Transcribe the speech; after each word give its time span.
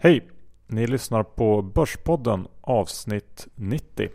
Hej! 0.00 0.28
Ni 0.66 0.86
lyssnar 0.86 1.22
på 1.22 1.62
Börspodden 1.62 2.46
avsnitt 2.60 3.46
90. 3.54 4.08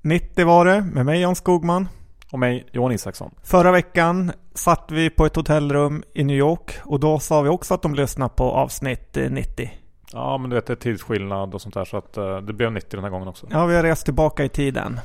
90 0.00 0.46
var 0.46 0.64
det, 0.64 0.80
med 0.80 1.06
mig 1.06 1.20
Jan 1.20 1.36
Skogman. 1.36 1.88
Och 2.32 2.38
mig 2.38 2.66
Johan 2.72 2.92
Isaksson. 2.92 3.34
Förra 3.42 3.72
veckan 3.72 4.32
satt 4.54 4.90
vi 4.90 5.10
på 5.10 5.26
ett 5.26 5.36
hotellrum 5.36 6.02
i 6.14 6.24
New 6.24 6.36
York 6.36 6.78
och 6.84 7.00
då 7.00 7.18
sa 7.18 7.42
vi 7.42 7.48
också 7.48 7.74
att 7.74 7.82
de 7.82 7.94
lyssnade 7.94 8.34
på 8.36 8.44
avsnitt 8.44 9.18
90. 9.30 9.70
Ja, 10.12 10.38
men 10.38 10.50
du 10.50 10.56
vet 10.56 10.66
det 10.66 10.72
är 10.72 10.76
tidsskillnad 10.76 11.54
och 11.54 11.60
sånt 11.60 11.74
där 11.74 11.84
så 11.84 11.96
att 11.96 12.18
uh, 12.18 12.38
det 12.38 12.52
blev 12.52 12.72
90 12.72 12.88
den 12.90 13.04
här 13.04 13.10
gången 13.10 13.28
också. 13.28 13.46
Ja, 13.50 13.66
vi 13.66 13.76
har 13.76 13.82
rest 13.82 14.04
tillbaka 14.04 14.44
i 14.44 14.48
tiden. 14.48 15.00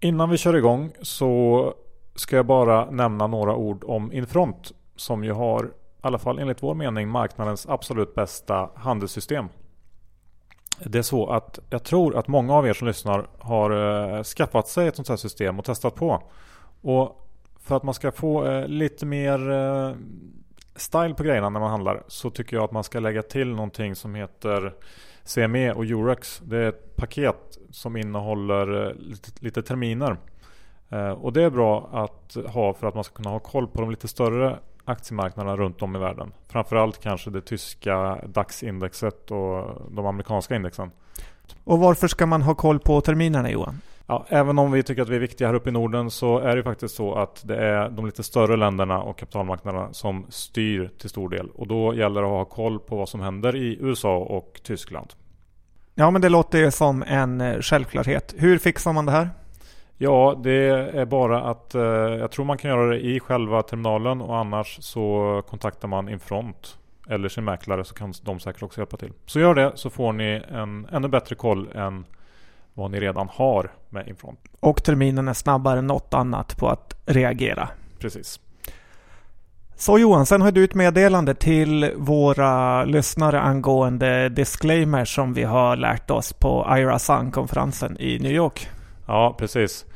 Innan 0.00 0.30
vi 0.30 0.36
kör 0.36 0.56
igång 0.56 0.92
så 1.02 1.74
ska 2.14 2.36
jag 2.36 2.46
bara 2.46 2.90
nämna 2.90 3.26
några 3.26 3.54
ord 3.54 3.84
om 3.86 4.12
Infront 4.12 4.72
som 4.96 5.24
ju 5.24 5.32
har, 5.32 5.64
i 5.64 5.68
alla 6.00 6.18
fall 6.18 6.38
enligt 6.38 6.62
vår 6.62 6.74
mening, 6.74 7.08
marknadens 7.08 7.66
absolut 7.68 8.14
bästa 8.14 8.70
handelssystem. 8.74 9.48
Det 10.84 10.98
är 10.98 11.02
så 11.02 11.26
att 11.26 11.58
jag 11.70 11.84
tror 11.84 12.16
att 12.16 12.28
många 12.28 12.54
av 12.54 12.66
er 12.66 12.72
som 12.72 12.86
lyssnar 12.86 13.26
har 13.38 13.70
eh, 14.16 14.22
skaffat 14.22 14.68
sig 14.68 14.88
ett 14.88 14.96
sånt 14.96 15.08
här 15.08 15.16
system 15.16 15.58
och 15.58 15.64
testat 15.64 15.94
på. 15.94 16.22
Och 16.80 17.28
för 17.60 17.76
att 17.76 17.82
man 17.82 17.94
ska 17.94 18.12
få 18.12 18.46
eh, 18.46 18.66
lite 18.66 19.06
mer 19.06 19.50
eh, 19.50 19.94
style 20.76 21.14
på 21.14 21.22
grejerna 21.22 21.48
när 21.48 21.60
man 21.60 21.70
handlar 21.70 22.02
så 22.06 22.30
tycker 22.30 22.56
jag 22.56 22.64
att 22.64 22.72
man 22.72 22.84
ska 22.84 23.00
lägga 23.00 23.22
till 23.22 23.48
någonting 23.48 23.94
som 23.94 24.14
heter 24.14 24.74
CME 25.24 25.72
och 25.72 25.84
Eurex. 25.84 26.42
Det 26.44 26.56
är 26.56 26.68
ett 26.68 26.96
paket 26.96 27.58
som 27.70 27.96
innehåller 27.96 28.94
lite, 28.94 29.30
lite 29.44 29.62
terminer. 29.62 30.16
Och 31.16 31.32
det 31.32 31.42
är 31.42 31.50
bra 31.50 31.88
att 31.92 32.36
ha 32.46 32.74
för 32.74 32.86
att 32.86 32.94
man 32.94 33.04
ska 33.04 33.14
kunna 33.14 33.30
ha 33.30 33.38
koll 33.38 33.66
på 33.68 33.80
de 33.80 33.90
lite 33.90 34.08
större 34.08 34.58
aktiemarknaderna 34.84 35.56
runt 35.56 35.82
om 35.82 35.96
i 35.96 35.98
världen. 35.98 36.32
Framförallt 36.48 37.02
kanske 37.02 37.30
det 37.30 37.40
tyska 37.40 38.18
DAX-indexet 38.26 39.30
och 39.30 39.82
de 39.90 40.06
amerikanska 40.06 40.56
indexen. 40.56 40.90
Och 41.64 41.78
varför 41.78 42.08
ska 42.08 42.26
man 42.26 42.42
ha 42.42 42.54
koll 42.54 42.78
på 42.78 43.00
terminerna 43.00 43.50
Johan? 43.50 43.80
Ja, 44.06 44.26
även 44.28 44.58
om 44.58 44.72
vi 44.72 44.82
tycker 44.82 45.02
att 45.02 45.08
vi 45.08 45.16
är 45.16 45.20
viktiga 45.20 45.48
här 45.48 45.54
uppe 45.54 45.68
i 45.68 45.72
Norden 45.72 46.10
så 46.10 46.38
är 46.38 46.56
det 46.56 46.62
faktiskt 46.62 46.94
så 46.94 47.14
att 47.14 47.48
det 47.48 47.56
är 47.56 47.90
de 47.90 48.06
lite 48.06 48.22
större 48.22 48.56
länderna 48.56 49.02
och 49.02 49.18
kapitalmarknaderna 49.18 49.92
som 49.92 50.26
styr 50.28 50.90
till 50.98 51.10
stor 51.10 51.28
del. 51.28 51.50
Och 51.50 51.66
då 51.66 51.94
gäller 51.94 52.20
det 52.20 52.26
att 52.26 52.32
ha 52.32 52.44
koll 52.44 52.78
på 52.78 52.96
vad 52.96 53.08
som 53.08 53.20
händer 53.20 53.56
i 53.56 53.78
USA 53.80 54.16
och 54.16 54.60
Tyskland. 54.64 55.12
Ja, 55.94 56.10
men 56.10 56.22
det 56.22 56.28
låter 56.28 56.58
ju 56.58 56.70
som 56.70 57.02
en 57.02 57.40
eh, 57.40 57.60
självklarhet. 57.60 58.34
Hur 58.38 58.58
fixar 58.58 58.92
man 58.92 59.06
det 59.06 59.12
här? 59.12 59.30
Ja, 60.02 60.40
det 60.42 60.68
är 60.94 61.04
bara 61.04 61.42
att 61.42 61.74
eh, 61.74 61.82
jag 61.82 62.30
tror 62.30 62.44
man 62.44 62.58
kan 62.58 62.70
göra 62.70 62.90
det 62.90 63.00
i 63.00 63.20
själva 63.20 63.62
terminalen 63.62 64.20
och 64.20 64.36
annars 64.36 64.78
så 64.80 65.42
kontaktar 65.48 65.88
man 65.88 66.08
Infront 66.08 66.78
eller 67.08 67.28
sin 67.28 67.44
mäklare 67.44 67.84
så 67.84 67.94
kan 67.94 68.12
de 68.22 68.40
säkert 68.40 68.62
också 68.62 68.80
hjälpa 68.80 68.96
till. 68.96 69.12
Så 69.26 69.40
gör 69.40 69.54
det 69.54 69.72
så 69.74 69.90
får 69.90 70.12
ni 70.12 70.42
en 70.48 70.86
ännu 70.92 71.08
bättre 71.08 71.34
koll 71.34 71.68
än 71.74 72.04
vad 72.74 72.90
ni 72.90 73.00
redan 73.00 73.28
har 73.32 73.70
med 73.88 74.08
Infront. 74.08 74.40
Och 74.60 74.84
terminen 74.84 75.28
är 75.28 75.34
snabbare 75.34 75.78
än 75.78 75.86
något 75.86 76.14
annat 76.14 76.56
på 76.56 76.68
att 76.68 76.94
reagera. 77.06 77.68
Precis. 77.98 78.40
Så 79.76 79.98
Johan, 79.98 80.26
sen 80.26 80.42
har 80.42 80.52
du 80.52 80.64
ett 80.64 80.74
meddelande 80.74 81.34
till 81.34 81.92
våra 81.96 82.84
lyssnare 82.84 83.40
angående 83.40 84.28
disclaimer 84.28 85.04
som 85.04 85.34
vi 85.34 85.42
har 85.42 85.76
lärt 85.76 86.10
oss 86.10 86.32
på 86.32 86.66
IRA 86.78 86.98
Sun-konferensen 86.98 87.96
i 88.00 88.18
New 88.18 88.32
York. 88.32 88.68
Ja, 89.06 89.36
precis. 89.38 89.86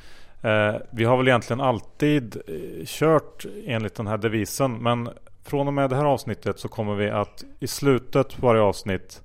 Eh, 0.45 0.75
vi 0.91 1.05
har 1.05 1.17
väl 1.17 1.29
egentligen 1.29 1.61
alltid 1.61 2.37
eh, 2.37 2.85
kört 2.87 3.47
enligt 3.67 3.95
den 3.95 4.07
här 4.07 4.19
devisen. 4.19 4.83
Men 4.83 5.09
från 5.45 5.67
och 5.69 5.75
med 5.75 5.91
det 5.91 5.97
här 5.97 6.05
avsnittet 6.05 6.59
så 6.59 6.69
kommer 6.69 6.95
vi 6.95 7.11
att 7.11 7.45
i 7.61 7.67
slutet 7.67 8.37
på 8.37 8.47
varje 8.47 8.63
avsnitt 8.63 9.23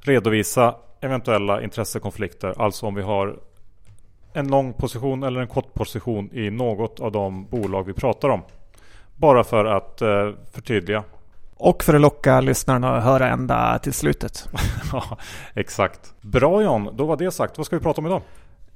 redovisa 0.00 0.74
eventuella 1.00 1.62
intressekonflikter. 1.62 2.54
Alltså 2.62 2.86
om 2.86 2.94
vi 2.94 3.02
har 3.02 3.38
en 4.32 4.48
lång 4.48 4.72
position 4.72 5.22
eller 5.22 5.40
en 5.40 5.48
kort 5.48 5.74
position 5.74 6.30
i 6.32 6.50
något 6.50 7.00
av 7.00 7.12
de 7.12 7.46
bolag 7.46 7.86
vi 7.86 7.92
pratar 7.92 8.28
om. 8.28 8.42
Bara 9.16 9.44
för 9.44 9.64
att 9.64 10.02
eh, 10.02 10.30
förtydliga. 10.52 11.04
Och 11.56 11.84
för 11.84 11.94
att 11.94 12.00
locka 12.00 12.40
lyssnarna 12.40 12.96
att 12.96 13.04
höra 13.04 13.28
ända 13.28 13.78
till 13.78 13.92
slutet. 13.92 14.48
ja, 14.92 15.18
exakt. 15.54 16.14
Bra 16.20 16.62
John, 16.62 16.90
då 16.96 17.06
var 17.06 17.16
det 17.16 17.30
sagt. 17.30 17.58
Vad 17.58 17.66
ska 17.66 17.76
vi 17.76 17.82
prata 17.82 18.00
om 18.00 18.06
idag? 18.06 18.22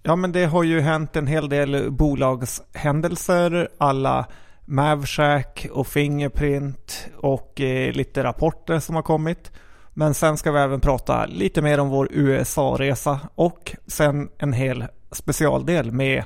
Ja, 0.07 0.17
men 0.17 0.33
det 0.33 0.45
har 0.45 0.63
ju 0.63 0.81
hänt 0.81 1.17
en 1.17 1.27
hel 1.27 1.49
del 1.49 1.91
bolagshändelser. 1.91 3.69
Alla 3.79 4.27
Mavshack 4.65 5.67
och 5.71 5.87
Fingerprint 5.87 7.07
och 7.17 7.61
eh, 7.61 7.93
lite 7.93 8.25
rapporter 8.25 8.79
som 8.79 8.95
har 8.95 9.03
kommit. 9.03 9.53
Men 9.95 10.15
sen 10.15 10.37
ska 10.37 10.53
vi 10.53 10.59
även 10.59 10.81
prata 10.81 11.27
lite 11.27 11.63
mer 11.63 11.81
om 11.81 11.89
vår 11.89 12.09
USA-resa 12.11 13.21
och 13.35 13.77
sen 13.87 14.29
en 14.39 14.53
hel 14.53 14.85
specialdel 15.13 15.93
med 15.93 16.25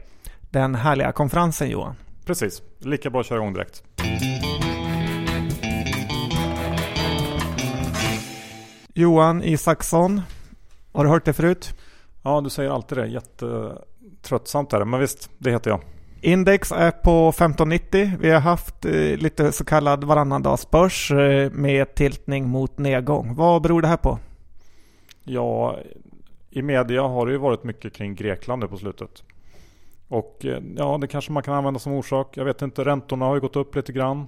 den 0.51 0.75
härliga 0.75 1.13
konferensen 1.13 1.71
Johan. 1.71 1.95
Precis, 2.25 2.63
lika 2.79 3.11
bra 3.11 3.21
att 3.21 3.27
köra 3.27 3.39
igång 3.39 3.53
direkt. 3.53 3.83
Johan 8.95 9.43
Isaksson, 9.43 10.23
har 10.93 11.05
du 11.05 11.11
hört 11.11 11.25
det 11.25 11.33
förut? 11.33 11.75
Ja, 12.29 12.41
du 12.41 12.51
säger 12.51 12.71
alltid 12.71 12.99
det. 12.99 13.07
Jättetröttsamt 13.07 14.73
är 14.73 14.79
det. 14.79 14.85
Men 14.85 15.01
visst, 15.01 15.31
det 15.39 15.51
heter 15.51 15.71
jag. 15.71 15.81
Index 16.21 16.73
är 16.73 16.91
på 16.91 17.29
1590. 17.29 18.13
Vi 18.21 18.31
har 18.31 18.41
haft 18.41 18.85
eh, 18.85 18.93
lite 19.17 19.53
så 19.53 19.65
kallad 19.65 20.05
varannandagsbörs 20.05 21.11
eh, 21.11 21.51
med 21.51 21.95
tiltning 21.95 22.49
mot 22.49 22.79
nedgång. 22.79 23.35
Vad 23.35 23.63
beror 23.63 23.83
det 23.83 23.89
här 23.89 23.97
på? 23.97 24.19
Ja, 25.25 25.79
i 26.51 26.63
media 26.63 27.03
har 27.03 27.27
det 27.27 27.33
ju 27.33 27.39
varit 27.39 27.65
mycket 27.65 27.95
kring 27.95 28.15
Grekland 28.15 28.63
nu 28.63 28.69
på 28.69 28.77
slutet. 28.77 29.23
Och 30.09 30.45
eh, 30.45 30.63
ja, 30.77 30.99
det 31.01 31.07
kanske 31.07 31.33
man 31.33 31.43
kan 31.43 31.55
använda 31.55 31.81
som 31.81 31.93
orsak. 31.93 32.37
Jag 32.37 32.45
vet 32.45 32.63
inte, 32.63 32.85
räntorna 32.85 33.25
har 33.25 33.35
ju 33.35 33.41
gått 33.41 33.57
upp 33.57 33.77
lite 33.77 33.93
grann. 33.93 34.27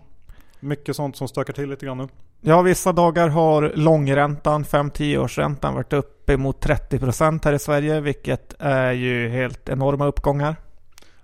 Mycket 0.60 0.96
sånt 0.96 1.16
som 1.16 1.28
stökar 1.28 1.52
till 1.52 1.70
lite 1.70 1.86
grann 1.86 1.98
nu. 1.98 2.08
Ja, 2.42 2.62
vissa 2.62 2.92
dagar 2.92 3.28
har 3.28 3.72
långräntan, 3.74 4.64
5-10 4.64 5.18
årsräntan 5.18 5.74
varit 5.74 5.92
uppemot 5.92 6.64
30% 6.64 7.44
här 7.44 7.52
i 7.52 7.58
Sverige, 7.58 8.00
vilket 8.00 8.54
är 8.58 8.92
ju 8.92 9.28
helt 9.28 9.68
enorma 9.68 10.06
uppgångar. 10.06 10.56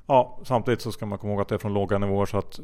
Ja, 0.06 0.38
samtidigt 0.44 0.80
så 0.80 0.92
ska 0.92 1.06
man 1.06 1.18
komma 1.18 1.32
ihåg 1.32 1.42
att 1.42 1.48
det 1.48 1.54
är 1.54 1.58
från 1.58 1.74
låga 1.74 1.98
nivåer 1.98 2.26
så 2.26 2.38
att 2.38 2.60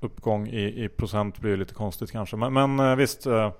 uppgång 0.00 0.46
i, 0.48 0.84
i 0.84 0.88
procent 0.88 1.38
blir 1.38 1.56
lite 1.56 1.74
konstigt 1.74 2.12
kanske. 2.12 2.36
Men, 2.36 2.52
men 2.52 2.80
eh, 2.80 2.96
visst, 2.96 3.26
eh, 3.26 3.50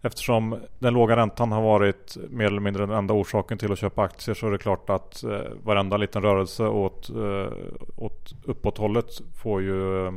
eftersom 0.00 0.56
den 0.78 0.94
låga 0.94 1.16
räntan 1.16 1.52
har 1.52 1.62
varit 1.62 2.16
mer 2.30 2.46
eller 2.46 2.60
mindre 2.60 2.86
den 2.86 2.96
enda 2.96 3.14
orsaken 3.14 3.58
till 3.58 3.72
att 3.72 3.78
köpa 3.78 4.02
aktier 4.02 4.34
så 4.34 4.46
är 4.46 4.50
det 4.50 4.58
klart 4.58 4.90
att 4.90 5.24
eh, 5.24 5.40
varenda 5.62 5.96
liten 5.96 6.22
rörelse 6.22 6.64
åt, 6.64 7.10
åt 7.96 8.32
uppåthållet 8.44 9.20
får 9.42 9.62
ju 9.62 10.12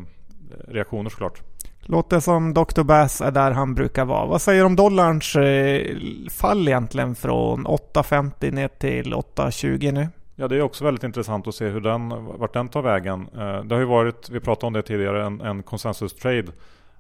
reaktioner 0.67 1.09
såklart. 1.09 1.41
Låter 1.87 2.19
som 2.19 2.53
Dr. 2.53 2.83
Bass 2.83 3.21
är 3.21 3.31
där 3.31 3.51
han 3.51 3.75
brukar 3.75 4.05
vara. 4.05 4.25
Vad 4.25 4.41
säger 4.41 4.59
du 4.59 4.65
om 4.65 4.75
dollarns 4.75 5.35
eh, 5.35 5.97
fall 6.29 6.67
egentligen 6.67 7.15
från 7.15 7.67
8,50 7.67 8.51
ner 8.51 8.67
till 8.67 9.13
8,20 9.13 9.91
nu? 9.91 10.07
Ja 10.35 10.47
det 10.47 10.55
är 10.55 10.61
också 10.61 10.83
väldigt 10.83 11.03
intressant 11.03 11.47
att 11.47 11.55
se 11.55 11.67
hur 11.67 11.81
den, 11.81 12.25
vart 12.25 12.53
den 12.53 12.69
tar 12.69 12.81
vägen. 12.81 13.27
Eh, 13.33 13.63
det 13.63 13.75
har 13.75 13.79
ju 13.79 13.85
varit, 13.85 14.29
vi 14.29 14.39
pratade 14.39 14.67
om 14.67 14.73
det 14.73 14.81
tidigare, 14.81 15.25
en, 15.25 15.41
en 15.41 15.63
consensus 15.63 16.15
trade 16.15 16.45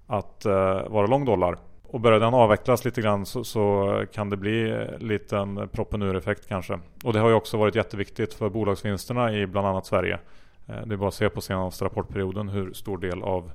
att 0.07 0.45
eh, 0.45 0.53
vara 0.87 1.07
lång 1.07 1.25
dollar. 1.25 1.57
Och 1.87 1.99
börjar 1.99 2.19
den 2.19 2.33
avvecklas 2.33 2.85
lite 2.85 3.01
grann 3.01 3.25
så, 3.25 3.43
så 3.43 4.03
kan 4.13 4.29
det 4.29 4.37
bli 4.37 4.71
en 4.71 5.07
liten 5.07 5.69
proppen 5.71 6.01
ur 6.01 6.15
effekt 6.15 6.47
kanske. 6.47 6.79
Och 7.03 7.13
det 7.13 7.19
har 7.19 7.29
ju 7.29 7.35
också 7.35 7.57
varit 7.57 7.75
jätteviktigt 7.75 8.33
för 8.33 8.49
bolagsvinsterna 8.49 9.33
i 9.33 9.47
bland 9.47 9.67
annat 9.67 9.85
Sverige. 9.85 10.19
Det 10.65 10.93
är 10.93 10.97
bara 10.97 11.07
att 11.07 11.13
se 11.13 11.29
på 11.29 11.41
senaste 11.41 11.85
rapportperioden 11.85 12.49
hur 12.49 12.73
stor 12.73 12.97
del 12.97 13.23
av 13.23 13.51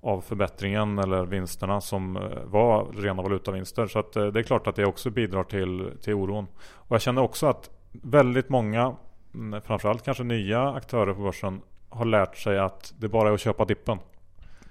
av 0.00 0.20
förbättringen 0.20 0.98
eller 0.98 1.24
vinsterna 1.24 1.80
som 1.80 2.16
eh, 2.16 2.22
var 2.44 2.86
rena 2.92 3.22
valutavinster. 3.22 3.86
Så 3.86 3.98
att 3.98 4.16
eh, 4.16 4.26
det 4.26 4.40
är 4.40 4.42
klart 4.42 4.66
att 4.66 4.76
det 4.76 4.86
också 4.86 5.10
bidrar 5.10 5.44
till, 5.44 5.90
till 6.02 6.14
oron. 6.14 6.46
Och 6.60 6.94
jag 6.94 7.02
känner 7.02 7.22
också 7.22 7.46
att 7.46 7.70
väldigt 7.92 8.48
många, 8.48 8.96
mm, 9.34 9.62
framförallt 9.62 10.04
kanske 10.04 10.24
nya 10.24 10.70
aktörer 10.72 11.14
på 11.14 11.20
börsen, 11.20 11.60
har 11.88 12.04
lärt 12.04 12.36
sig 12.36 12.58
att 12.58 12.94
det 12.98 13.08
bara 13.08 13.28
är 13.28 13.32
att 13.32 13.40
köpa 13.40 13.64
dippen. 13.64 13.98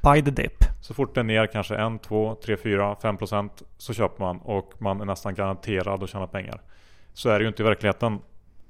Buy 0.01 0.21
the 0.21 0.31
dip. 0.31 0.63
Så 0.81 0.93
fort 0.93 1.15
det 1.15 1.21
är 1.21 1.23
ner 1.23 1.47
kanske 1.47 1.75
1, 1.75 2.03
2, 2.03 2.35
3, 2.45 2.57
4, 2.57 2.95
5 3.01 3.17
procent 3.17 3.63
så 3.77 3.93
köper 3.93 4.23
man 4.23 4.37
och 4.37 4.73
man 4.77 5.01
är 5.01 5.05
nästan 5.05 5.35
garanterad 5.35 6.03
att 6.03 6.09
tjäna 6.09 6.27
pengar. 6.27 6.61
Så 7.13 7.29
är 7.29 7.39
det 7.39 7.43
ju 7.43 7.47
inte 7.47 7.63
i 7.63 7.65
verkligheten. 7.65 8.19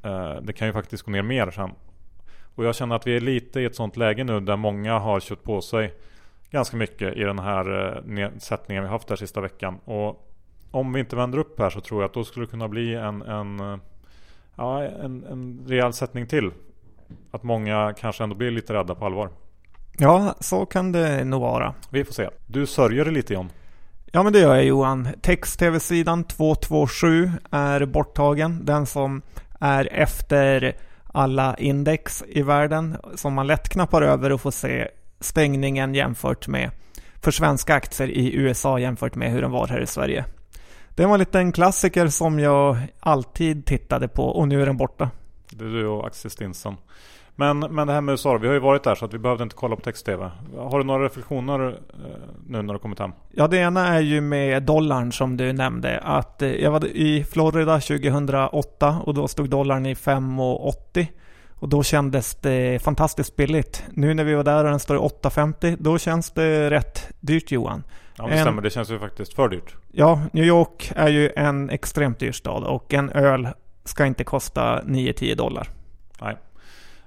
Eh, 0.03 0.35
det 0.41 0.53
kan 0.53 0.67
ju 0.67 0.73
faktiskt 0.73 1.03
gå 1.03 1.11
ner 1.11 1.21
mer 1.21 1.51
sen. 1.51 1.71
Och 2.55 2.65
jag 2.65 2.75
känner 2.75 2.95
att 2.95 3.07
vi 3.07 3.15
är 3.15 3.21
lite 3.21 3.61
i 3.61 3.65
ett 3.65 3.75
sånt 3.75 3.97
läge 3.97 4.23
nu 4.23 4.39
där 4.39 4.55
många 4.55 4.99
har 4.99 5.19
kört 5.19 5.43
på 5.43 5.61
sig 5.61 5.93
ganska 6.51 6.77
mycket 6.77 7.17
i 7.17 7.23
den 7.23 7.39
här 7.39 7.95
eh, 7.97 8.03
nedsättningen 8.05 8.83
vi 8.83 8.89
haft 8.89 9.07
där 9.07 9.15
sista 9.15 9.41
veckan. 9.41 9.79
Och 9.85 10.27
om 10.71 10.93
vi 10.93 10.99
inte 10.99 11.15
vänder 11.15 11.37
upp 11.37 11.59
här 11.59 11.69
så 11.69 11.81
tror 11.81 12.01
jag 12.01 12.07
att 12.07 12.13
då 12.13 12.23
skulle 12.23 12.45
det 12.45 12.49
kunna 12.49 12.67
bli 12.67 12.95
en, 12.95 13.21
en, 13.21 13.59
eh, 13.59 13.77
ja, 14.55 14.83
en, 14.83 15.23
en 15.23 15.65
rejäl 15.67 15.93
sättning 15.93 16.27
till. 16.27 16.51
Att 17.31 17.43
många 17.43 17.93
kanske 17.99 18.23
ändå 18.23 18.35
blir 18.35 18.51
lite 18.51 18.73
rädda 18.73 18.95
på 18.95 19.05
allvar. 19.05 19.29
Ja, 19.97 20.35
så 20.39 20.65
kan 20.65 20.91
det 20.91 21.23
nog 21.23 21.41
vara. 21.41 21.73
Vi 21.89 22.05
får 22.05 22.13
se. 22.13 22.29
Du 22.45 22.65
sörjer 22.65 23.05
det 23.05 23.11
lite 23.11 23.33
John. 23.33 23.49
Ja 24.11 24.23
men 24.23 24.33
det 24.33 24.39
gör 24.39 24.55
jag 24.55 24.65
Johan. 24.65 25.07
Text-tv-sidan 25.21 26.23
227 26.23 27.31
är 27.51 27.85
borttagen. 27.85 28.65
Den 28.65 28.85
som 28.85 29.21
är 29.59 29.93
efter 29.93 30.75
alla 31.13 31.55
index 31.57 32.23
i 32.27 32.41
världen 32.41 32.97
som 33.15 33.33
man 33.33 33.47
lätt 33.47 33.69
knappar 33.69 34.01
över 34.01 34.31
och 34.31 34.41
får 34.41 34.51
se 34.51 34.87
stängningen 35.19 35.95
jämfört 35.95 36.47
med 36.47 36.71
för 37.21 37.31
svenska 37.31 37.75
aktier 37.75 38.07
i 38.07 38.35
USA 38.35 38.79
jämfört 38.79 39.15
med 39.15 39.31
hur 39.31 39.41
den 39.41 39.51
var 39.51 39.67
här 39.67 39.79
i 39.79 39.87
Sverige. 39.87 40.25
Det 40.95 41.05
var 41.05 41.13
en 41.13 41.19
liten 41.19 41.51
klassiker 41.51 42.07
som 42.07 42.39
jag 42.39 42.77
alltid 42.99 43.65
tittade 43.65 44.07
på 44.07 44.23
och 44.23 44.47
nu 44.47 44.61
är 44.61 44.65
den 44.65 44.77
borta. 44.77 45.09
Det 45.49 45.65
är 45.65 45.69
du 45.69 45.87
och 45.87 46.07
Axel 46.07 46.31
Stinson. 46.31 46.75
Men, 47.35 47.59
men 47.59 47.87
det 47.87 47.93
här 47.93 48.01
med 48.01 48.13
USA, 48.13 48.37
vi 48.37 48.47
har 48.47 48.53
ju 48.53 48.59
varit 48.59 48.83
där 48.83 48.95
så 48.95 49.05
att 49.05 49.13
vi 49.13 49.17
behövde 49.17 49.43
inte 49.43 49.55
kolla 49.55 49.75
på 49.75 49.81
text-tv. 49.81 50.31
Har 50.57 50.79
du 50.79 50.85
några 50.85 51.05
reflektioner 51.05 51.67
eh, 51.67 51.75
nu 52.47 52.61
när 52.61 52.73
du 52.73 52.79
kommit 52.79 52.99
hem? 52.99 53.11
Ja, 53.31 53.47
det 53.47 53.57
ena 53.57 53.87
är 53.87 54.01
ju 54.01 54.21
med 54.21 54.63
dollarn 54.63 55.11
som 55.11 55.37
du 55.37 55.53
nämnde. 55.53 55.99
Att 55.99 56.41
eh, 56.41 56.51
jag 56.51 56.71
var 56.71 56.85
i 56.85 57.23
Florida 57.23 57.79
2008 57.79 59.01
och 59.05 59.13
då 59.13 59.27
stod 59.27 59.49
dollarn 59.49 59.85
i 59.85 59.93
5,80. 59.93 61.07
Och 61.59 61.69
då 61.69 61.83
kändes 61.83 62.35
det 62.35 62.83
fantastiskt 62.83 63.35
billigt. 63.35 63.83
Nu 63.89 64.13
när 64.13 64.23
vi 64.23 64.33
var 64.33 64.43
där 64.43 64.63
och 64.63 64.69
den 64.69 64.79
står 64.79 64.97
i 64.97 64.99
8,50 64.99 65.77
då 65.79 65.97
känns 65.97 66.31
det 66.31 66.69
rätt 66.69 67.09
dyrt 67.19 67.51
Johan. 67.51 67.83
Ja, 68.17 68.27
det 68.27 68.41
stämmer. 68.41 68.61
Det 68.61 68.69
känns 68.69 68.89
ju 68.89 68.99
faktiskt 68.99 69.33
för 69.33 69.49
dyrt. 69.49 69.75
Ja, 69.91 70.21
New 70.33 70.45
York 70.45 70.91
är 70.95 71.07
ju 71.07 71.31
en 71.35 71.69
extremt 71.69 72.19
dyr 72.19 72.31
stad 72.31 72.63
och 72.63 72.93
en 72.93 73.09
öl 73.09 73.47
ska 73.83 74.05
inte 74.05 74.23
kosta 74.23 74.81
9-10 74.81 75.35
dollar. 75.35 75.69
Nej. 76.21 76.37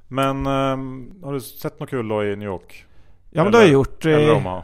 Men 0.08 0.46
um, 0.46 1.12
har 1.22 1.32
du 1.32 1.40
sett 1.40 1.80
något 1.80 1.90
kul 1.90 2.08
då 2.08 2.24
i 2.24 2.36
New 2.36 2.48
York? 2.48 2.86
Ja, 3.30 3.42
men 3.42 3.52
det 3.52 3.58
har 3.58 3.64
jag 3.64 3.72
gjort. 3.72 4.04
Eller 4.04 4.30
eh, 4.30 4.36
Omaha? 4.36 4.62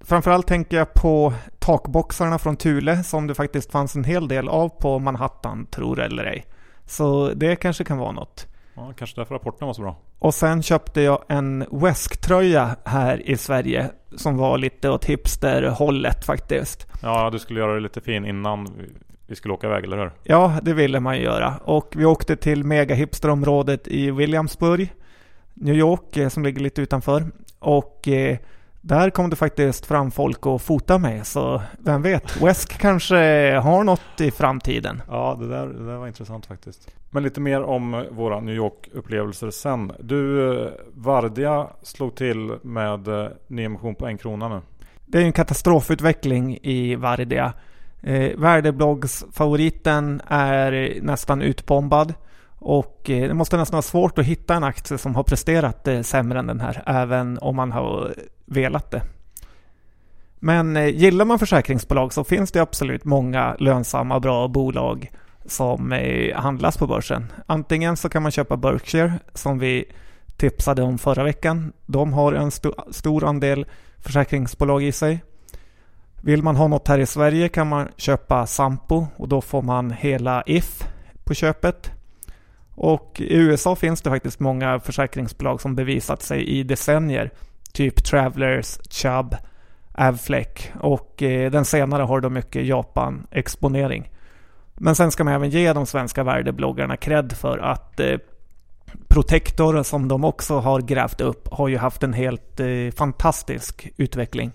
Framförallt 0.00 0.46
tänker 0.46 0.76
jag 0.76 0.94
på 0.94 1.32
takboxarna 1.58 2.38
från 2.38 2.56
Thule 2.56 3.04
som 3.04 3.26
det 3.26 3.34
faktiskt 3.34 3.72
fanns 3.72 3.96
en 3.96 4.04
hel 4.04 4.28
del 4.28 4.48
av 4.48 4.68
på 4.68 4.98
Manhattan, 4.98 5.66
tror 5.66 6.00
eller 6.00 6.24
ej. 6.24 6.46
Så 6.86 7.30
det 7.34 7.56
kanske 7.56 7.84
kan 7.84 7.98
vara 7.98 8.12
något. 8.12 8.46
Ja, 8.74 8.92
kanske 8.96 9.20
därför 9.20 9.34
rapporten 9.34 9.66
var 9.66 9.74
så 9.74 9.82
bra. 9.82 9.96
Och 10.18 10.34
sen 10.34 10.62
köpte 10.62 11.00
jag 11.00 11.24
en 11.28 11.66
Wesk-tröja 11.70 12.76
här 12.84 13.30
i 13.30 13.36
Sverige 13.36 13.90
som 14.16 14.36
var 14.36 14.58
lite 14.58 14.90
åt 14.90 15.04
hipster-hållet 15.04 16.24
faktiskt. 16.24 16.86
Ja, 17.02 17.30
du 17.30 17.38
skulle 17.38 17.60
göra 17.60 17.74
det 17.74 17.80
lite 17.80 18.00
fin 18.00 18.24
innan 18.24 18.68
vi 19.26 19.36
skulle 19.36 19.54
åka 19.54 19.66
iväg, 19.66 19.84
eller 19.84 19.98
hur? 19.98 20.10
Ja, 20.22 20.58
det 20.62 20.74
ville 20.74 21.00
man 21.00 21.16
ju 21.16 21.22
göra. 21.22 21.54
Och 21.64 21.92
vi 21.96 22.04
åkte 22.04 22.36
till 22.36 22.64
megahipsterområdet 22.64 23.88
i 23.88 24.10
Williamsburg, 24.10 24.92
New 25.54 25.74
York, 25.74 26.16
eh, 26.16 26.28
som 26.28 26.42
ligger 26.42 26.60
lite 26.60 26.82
utanför. 26.82 27.26
Och 27.58 28.08
eh, 28.08 28.38
där 28.80 29.10
kom 29.10 29.30
det 29.30 29.36
faktiskt 29.36 29.86
fram 29.86 30.10
folk 30.10 30.46
och 30.46 30.62
fota 30.62 30.98
mig, 30.98 31.24
så 31.24 31.62
vem 31.78 32.02
vet? 32.02 32.42
Wesk 32.42 32.78
kanske 32.78 33.16
har 33.62 33.84
något 33.84 34.20
i 34.20 34.30
framtiden. 34.30 35.02
Ja, 35.08 35.36
det 35.40 35.48
där, 35.48 35.66
det 35.66 35.86
där 35.86 35.96
var 35.96 36.06
intressant 36.06 36.46
faktiskt. 36.46 36.88
Men 37.14 37.22
lite 37.22 37.40
mer 37.40 37.62
om 37.62 38.06
våra 38.10 38.40
New 38.40 38.54
York-upplevelser 38.54 39.50
sen. 39.50 39.92
Du, 40.00 40.52
eh, 40.52 40.70
Vardia 40.94 41.66
slog 41.82 42.14
till 42.14 42.52
med 42.62 43.08
eh, 43.08 43.28
nyemission 43.46 43.94
på 43.94 44.06
en 44.06 44.18
krona 44.18 44.48
nu. 44.48 44.60
Det 45.06 45.18
är 45.18 45.22
en 45.22 45.32
katastrofutveckling 45.32 46.58
i 46.62 46.94
Vardia. 46.94 47.52
Eh, 48.02 48.38
Värdebloggsfavoriten 48.38 50.20
är 50.26 50.98
nästan 51.02 51.42
utbombad. 51.42 52.14
Och 52.58 53.10
eh, 53.10 53.28
det 53.28 53.34
måste 53.34 53.56
nästan 53.56 53.76
vara 53.76 53.82
svårt 53.82 54.18
att 54.18 54.24
hitta 54.24 54.54
en 54.54 54.64
aktie 54.64 54.98
som 54.98 55.14
har 55.14 55.22
presterat 55.22 55.88
eh, 55.88 56.00
sämre 56.00 56.38
än 56.38 56.46
den 56.46 56.60
här, 56.60 56.82
även 56.86 57.38
om 57.38 57.56
man 57.56 57.72
har 57.72 58.06
eh, 58.06 58.22
velat 58.46 58.90
det. 58.90 59.02
Men 60.38 60.76
eh, 60.76 60.86
gillar 60.86 61.24
man 61.24 61.38
försäkringsbolag 61.38 62.12
så 62.12 62.24
finns 62.24 62.52
det 62.52 62.60
absolut 62.60 63.04
många 63.04 63.56
lönsamma, 63.58 64.20
bra 64.20 64.48
bolag 64.48 65.10
som 65.46 65.92
handlas 66.34 66.78
på 66.78 66.86
börsen. 66.86 67.32
Antingen 67.46 67.96
så 67.96 68.08
kan 68.08 68.22
man 68.22 68.32
köpa 68.32 68.56
Berkshire 68.56 69.12
som 69.34 69.58
vi 69.58 69.84
tipsade 70.36 70.82
om 70.82 70.98
förra 70.98 71.24
veckan. 71.24 71.72
De 71.86 72.12
har 72.12 72.32
en 72.32 72.48
st 72.48 72.68
stor 72.90 73.24
andel 73.24 73.66
försäkringsbolag 73.98 74.82
i 74.82 74.92
sig. 74.92 75.22
Vill 76.22 76.42
man 76.42 76.56
ha 76.56 76.68
något 76.68 76.88
här 76.88 76.98
i 76.98 77.06
Sverige 77.06 77.48
kan 77.48 77.68
man 77.68 77.88
köpa 77.96 78.46
Sampo 78.46 79.06
och 79.16 79.28
då 79.28 79.40
får 79.40 79.62
man 79.62 79.90
hela 79.90 80.42
If 80.46 80.84
på 81.24 81.34
köpet. 81.34 81.90
Och 82.74 83.20
i 83.20 83.36
USA 83.36 83.76
finns 83.76 84.02
det 84.02 84.10
faktiskt 84.10 84.40
många 84.40 84.80
försäkringsbolag 84.80 85.60
som 85.60 85.74
bevisat 85.74 86.22
sig 86.22 86.44
i 86.48 86.62
decennier. 86.62 87.30
Typ 87.72 88.04
Travelers, 88.04 88.78
Chubb, 88.90 89.36
Avfleck 89.92 90.72
och 90.80 91.22
eh, 91.22 91.50
den 91.50 91.64
senare 91.64 92.02
har 92.02 92.20
då 92.20 92.30
mycket 92.30 92.66
Japan-exponering. 92.66 94.10
Men 94.84 94.94
sen 94.94 95.10
ska 95.10 95.24
man 95.24 95.34
även 95.34 95.50
ge 95.50 95.72
de 95.72 95.86
svenska 95.86 96.24
värdebloggarna 96.24 96.96
cred 96.96 97.32
för 97.32 97.58
att 97.58 98.00
eh, 98.00 98.18
Protector 99.08 99.82
som 99.82 100.08
de 100.08 100.24
också 100.24 100.58
har 100.58 100.80
grävt 100.80 101.20
upp 101.20 101.48
har 101.52 101.68
ju 101.68 101.76
haft 101.76 102.02
en 102.02 102.12
helt 102.12 102.60
eh, 102.60 102.66
fantastisk 102.96 103.88
utveckling 103.96 104.52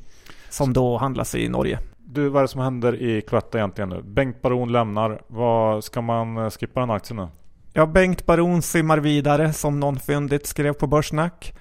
som 0.49 0.73
då 0.73 0.97
handlas 0.97 1.35
i 1.35 1.49
Norge. 1.49 1.79
Du, 1.97 2.29
vad 2.29 2.39
är 2.39 2.41
det 2.41 2.47
som 2.47 2.61
händer 2.61 3.01
i 3.01 3.21
Cloetta 3.21 3.57
egentligen 3.57 3.89
nu? 3.89 4.01
Bengt 4.01 4.41
Baron 4.41 4.71
lämnar. 4.71 5.21
Vad 5.27 5.83
Ska 5.83 6.01
man 6.01 6.37
eh, 6.37 6.49
skippa 6.49 6.79
den 6.79 6.91
aktien 6.91 7.17
nu? 7.17 7.27
Ja, 7.73 7.85
Bengt 7.85 8.25
Baron 8.25 8.61
simmar 8.61 8.97
vidare 8.97 9.53
som 9.53 9.79
någon 9.79 9.99
fyndigt 9.99 10.47
skrev 10.47 10.73
på 10.73 10.87
Börssnack. 10.87 11.53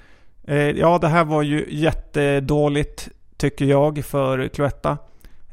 Eh, 0.45 0.57
ja, 0.57 0.99
det 0.99 1.09
här 1.09 1.25
var 1.25 1.43
ju 1.43 1.67
jättedåligt 1.71 3.09
tycker 3.37 3.65
jag 3.65 4.05
för 4.05 4.49
Cloetta. 4.49 4.99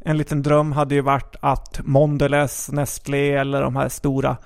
En 0.05 0.17
liten 0.17 0.43
dröm 0.43 0.71
hade 0.71 0.95
ju 0.95 1.01
varit 1.01 1.35
att 1.39 1.79
Mondelez, 1.83 2.71
Nestlé 2.71 3.31
eller 3.31 3.61
de 3.61 3.75
här 3.75 3.89
stora 3.89 4.37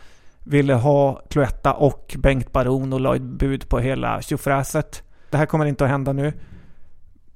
ville 0.43 0.73
ha 0.73 1.21
Cloetta 1.29 1.73
och 1.73 2.15
Bengt 2.17 2.51
Baron 2.51 2.93
och 2.93 2.99
la 2.99 3.15
ett 3.15 3.21
bud 3.21 3.69
på 3.69 3.79
hela 3.79 4.21
tjofräset. 4.21 5.03
Det 5.29 5.37
här 5.37 5.45
kommer 5.45 5.65
inte 5.65 5.83
att 5.83 5.89
hända 5.89 6.13
nu. 6.13 6.33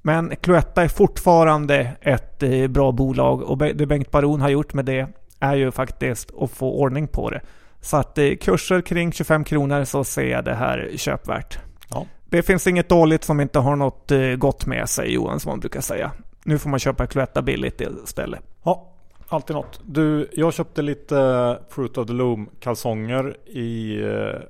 Men 0.02 0.36
Cloetta 0.36 0.82
är 0.82 0.88
fortfarande 0.88 1.90
ett 2.00 2.42
eh, 2.42 2.66
bra 2.68 2.92
bolag 2.92 3.42
och 3.42 3.58
det 3.58 3.86
Bengt 3.86 4.10
Baron 4.10 4.40
har 4.40 4.48
gjort 4.48 4.74
med 4.74 4.84
det 4.84 5.06
är 5.40 5.54
ju 5.54 5.70
faktiskt 5.70 6.30
att 6.40 6.50
få 6.50 6.72
ordning 6.72 7.08
på 7.08 7.30
det. 7.30 7.40
Så 7.80 7.96
att 7.96 8.18
eh, 8.18 8.34
kurser 8.40 8.80
kring 8.80 9.12
25 9.12 9.44
kronor 9.44 9.84
så 9.84 10.04
ser 10.04 10.26
jag 10.26 10.44
det 10.44 10.54
här 10.54 10.90
köpvärt. 10.96 11.58
Ja. 11.90 12.06
Det 12.24 12.42
finns 12.42 12.66
inget 12.66 12.88
dåligt 12.88 13.24
som 13.24 13.40
inte 13.40 13.58
har 13.58 13.76
något 13.76 14.10
eh, 14.10 14.20
gott 14.20 14.66
med 14.66 14.88
sig 14.88 15.14
Johan 15.14 15.40
som 15.40 15.50
man 15.50 15.60
brukar 15.60 15.80
säga. 15.80 16.10
Nu 16.44 16.58
får 16.58 16.70
man 16.70 16.78
köpa 16.78 17.06
Cloetta 17.06 17.42
billigt 17.42 17.80
istället. 17.80 18.40
Ja, 18.62 18.92
alltid 19.28 19.56
något. 19.56 19.80
Du, 19.84 20.28
jag 20.32 20.52
köpte 20.54 20.82
lite 20.82 21.58
Fruit 21.68 21.98
of 21.98 22.06
the 22.06 22.12
Loom 22.12 22.48
kalsonger 22.60 23.36
i 23.48 23.98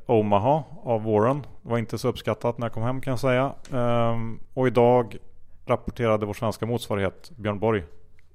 Omaha 0.07 0.63
av 0.85 1.05
Warren. 1.05 1.47
Det 1.63 1.69
var 1.69 1.79
inte 1.79 1.99
så 1.99 2.09
uppskattat 2.09 2.59
när 2.59 2.67
jag 2.67 2.73
kom 2.73 2.83
hem 2.83 3.01
kan 3.01 3.11
jag 3.11 3.21
säga. 3.21 3.53
Ehm, 3.73 4.39
och 4.55 4.67
idag 4.67 5.17
rapporterade 5.67 6.27
vår 6.27 6.35
svenska 6.35 6.67
motsvarighet 6.67 7.31
Björn 7.37 7.59
Borg. 7.59 7.85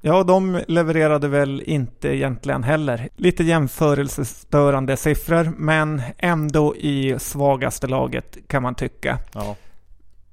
Ja, 0.01 0.23
de 0.23 0.61
levererade 0.67 1.27
väl 1.27 1.63
inte 1.65 2.15
egentligen 2.15 2.63
heller. 2.63 3.09
Lite 3.15 3.43
jämförelsestörande 3.43 4.97
siffror, 4.97 5.53
men 5.57 6.01
ändå 6.17 6.75
i 6.75 7.15
svagaste 7.19 7.87
laget 7.87 8.37
kan 8.47 8.63
man 8.63 8.75
tycka. 8.75 9.19
Ja. 9.33 9.55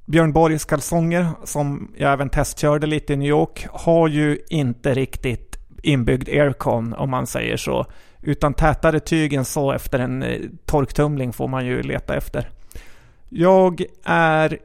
Björn 0.07 0.33
Borgs 0.33 0.65
kalsonger, 0.65 1.27
som 1.45 1.93
jag 1.97 2.13
även 2.13 2.29
testkörde 2.29 2.87
lite 2.87 3.13
i 3.13 3.17
New 3.17 3.29
York, 3.29 3.67
har 3.71 4.09
ju 4.09 4.39
inte 4.49 4.95
riktigt 4.95 5.57
inbyggd 5.83 6.29
aircon 6.29 6.93
om 6.93 7.11
man 7.11 7.27
säger 7.27 7.57
så. 7.57 7.87
Utan 8.23 8.55
tätare 8.55 9.01
tyg 9.01 9.33
än 9.33 9.45
så 9.45 9.73
efter 9.73 9.99
en 9.99 10.23
eh, 10.23 10.41
torktumling 10.65 11.33
får 11.33 11.49
man 11.49 11.67
ju 11.67 11.83
leta 11.83 12.17
efter. 12.17 12.51
Jag 13.29 13.85
är 14.05 14.59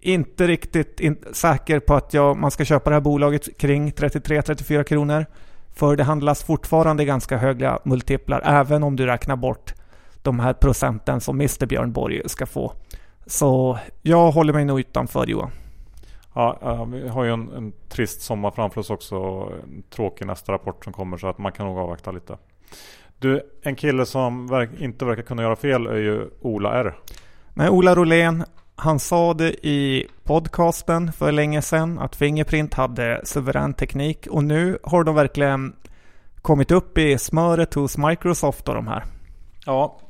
inte 0.00 0.46
riktigt 0.46 1.00
in 1.00 1.16
säker 1.32 1.80
på 1.80 1.94
att 1.94 2.14
jag, 2.14 2.36
man 2.36 2.50
ska 2.50 2.64
köpa 2.64 2.90
det 2.90 2.96
här 2.96 3.00
bolaget 3.00 3.58
kring 3.58 3.90
33-34 3.90 4.82
kronor. 4.82 5.26
För 5.74 5.96
det 5.96 6.04
handlas 6.04 6.42
fortfarande 6.42 7.04
ganska 7.04 7.36
höga 7.36 7.78
multiplar 7.84 8.42
även 8.44 8.82
om 8.82 8.96
du 8.96 9.06
räknar 9.06 9.36
bort 9.36 9.74
de 10.22 10.40
här 10.40 10.52
procenten 10.52 11.20
som 11.20 11.36
Mr 11.36 11.66
Björn 11.66 11.92
Borg 11.92 12.22
ska 12.26 12.46
få. 12.46 12.72
Så 13.26 13.78
jag 14.02 14.30
håller 14.30 14.52
mig 14.52 14.64
nog 14.64 14.80
utanför 14.80 15.26
Johan. 15.26 15.50
Ja, 16.34 16.84
vi 16.92 17.08
har 17.08 17.24
ju 17.24 17.32
en, 17.32 17.52
en, 17.52 17.72
trist 17.88 18.22
sommar 18.22 18.50
framför 18.50 18.80
oss 18.80 18.90
också. 18.90 19.16
En 19.62 19.82
tråkig 19.90 20.26
nästa 20.26 20.52
rapport 20.52 20.84
som 20.84 20.92
kommer 20.92 21.16
så 21.16 21.26
att 21.26 21.38
man 21.38 21.52
kan 21.52 21.66
nog 21.66 21.78
avvakta 21.78 22.10
lite. 22.10 22.38
Du, 23.18 23.42
en 23.62 23.76
kille 23.76 24.06
som 24.06 24.46
verk, 24.46 24.70
inte 24.78 25.04
verkar 25.04 25.22
kunna 25.22 25.42
göra 25.42 25.56
fel 25.56 25.86
är 25.86 25.96
ju 25.96 26.30
Ola 26.40 26.74
R. 26.74 26.94
Nej, 27.54 27.68
Ola 27.68 27.94
Rolén 27.94 28.44
han 28.76 29.00
sa 29.00 29.34
det 29.34 29.66
i 29.66 30.06
podcasten 30.24 31.12
för 31.12 31.32
länge 31.32 31.62
sedan 31.62 31.98
att 31.98 32.16
Fingerprint 32.16 32.74
hade 32.74 33.20
suverän 33.24 33.74
teknik 33.74 34.26
och 34.30 34.44
nu 34.44 34.78
har 34.82 35.04
de 35.04 35.14
verkligen 35.14 35.76
kommit 36.42 36.70
upp 36.70 36.98
i 36.98 37.18
smöret 37.18 37.74
hos 37.74 37.98
Microsoft 37.98 38.68
och 38.68 38.74
de 38.74 38.86
här. 38.86 39.04
Ja, 39.66 40.00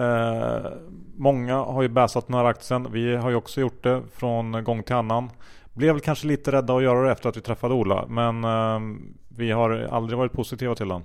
eh, 0.00 0.72
många 1.16 1.56
har 1.56 1.82
ju 1.82 1.88
bäsat 1.88 2.26
den 2.26 2.36
här 2.36 2.44
aktien. 2.44 2.88
Vi 2.92 3.16
har 3.16 3.30
ju 3.30 3.36
också 3.36 3.60
gjort 3.60 3.82
det 3.82 4.02
från 4.14 4.64
gång 4.64 4.82
till 4.82 4.94
annan. 4.94 5.30
blev 5.72 5.94
väl 5.94 6.00
kanske 6.00 6.26
lite 6.26 6.52
rädda 6.52 6.76
att 6.76 6.82
göra 6.82 7.02
det 7.02 7.12
efter 7.12 7.28
att 7.28 7.36
vi 7.36 7.40
träffade 7.40 7.74
Ola. 7.74 8.04
Men 8.08 8.44
eh, 8.44 8.80
vi 9.28 9.50
har 9.50 9.88
aldrig 9.90 10.18
varit 10.18 10.32
positiva 10.32 10.74
till 10.74 10.88
den. 10.88 11.02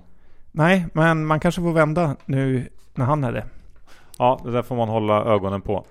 Nej, 0.52 0.86
men 0.92 1.26
man 1.26 1.40
kanske 1.40 1.60
får 1.60 1.72
vända 1.72 2.16
nu 2.24 2.68
när 2.94 3.04
han 3.04 3.24
är 3.24 3.32
det. 3.32 3.44
Ja, 4.18 4.40
det 4.44 4.50
där 4.50 4.62
får 4.62 4.76
man 4.76 4.88
hålla 4.88 5.24
ögonen 5.24 5.60
på. 5.60 5.84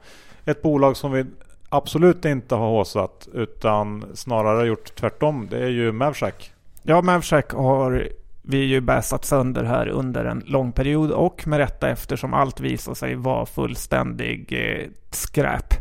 Ett 0.45 0.61
bolag 0.61 0.97
som 0.97 1.11
vi 1.11 1.25
absolut 1.69 2.25
inte 2.25 2.55
har 2.55 2.67
håsat 2.69 3.27
utan 3.33 4.05
snarare 4.13 4.67
gjort 4.67 4.95
tvärtom. 4.95 5.47
Det 5.49 5.57
är 5.57 5.69
ju 5.69 5.91
Mavshack. 5.91 6.51
Ja, 6.83 7.01
Mavshack 7.01 7.51
har 7.51 8.09
vi 8.47 8.57
ju 8.57 8.81
bäsat 8.81 9.25
sönder 9.25 9.63
här 9.63 9.87
under 9.87 10.25
en 10.25 10.43
lång 10.45 10.71
period 10.71 11.11
och 11.11 11.47
med 11.47 11.57
rätta 11.57 11.89
eftersom 11.89 12.33
allt 12.33 12.59
visar 12.59 12.93
sig 12.93 13.15
vara 13.15 13.45
fullständig 13.45 14.53
eh, 14.53 14.87
skräp. 15.11 15.73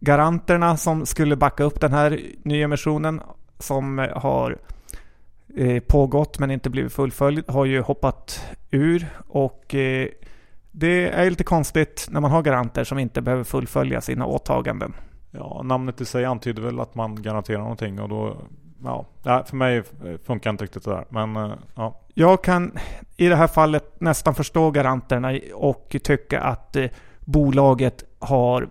Garanterna 0.00 0.76
som 0.76 1.06
skulle 1.06 1.36
backa 1.36 1.64
upp 1.64 1.80
den 1.80 1.92
här 1.92 2.20
nyemissionen 2.42 3.20
som 3.58 4.08
har 4.14 4.58
eh, 5.56 5.82
pågått 5.82 6.38
men 6.38 6.50
inte 6.50 6.70
blivit 6.70 6.92
fullföljd 6.92 7.44
har 7.48 7.64
ju 7.64 7.80
hoppat 7.80 8.46
ur 8.70 9.06
och 9.28 9.74
eh, 9.74 10.08
det 10.70 11.08
är 11.08 11.30
lite 11.30 11.44
konstigt 11.44 12.08
när 12.10 12.20
man 12.20 12.30
har 12.30 12.42
garanter 12.42 12.84
som 12.84 12.98
inte 12.98 13.22
behöver 13.22 13.44
fullfölja 13.44 14.00
sina 14.00 14.26
åtaganden. 14.26 14.94
Ja, 15.30 15.62
namnet 15.64 16.00
i 16.00 16.04
sig 16.04 16.24
antyder 16.24 16.62
väl 16.62 16.80
att 16.80 16.94
man 16.94 17.22
garanterar 17.22 17.58
någonting 17.58 18.00
och 18.00 18.08
då 18.08 18.36
Ja, 18.82 19.06
för 19.22 19.56
mig 19.56 19.82
funkar 20.24 20.50
inte 20.50 20.64
riktigt 20.64 20.84
det 20.84 20.90
där. 20.90 21.04
Men 21.08 21.36
eh, 21.36 21.58
ja. 21.74 22.00
Jag 22.14 22.44
kan 22.44 22.78
i 23.16 23.28
det 23.28 23.36
här 23.36 23.46
fallet 23.46 24.00
nästan 24.00 24.34
förstå 24.34 24.70
garanterna 24.70 25.38
och 25.54 25.96
tycka 26.02 26.40
att 26.40 26.76
eh, 26.76 26.86
bolaget 27.20 28.04
har 28.18 28.68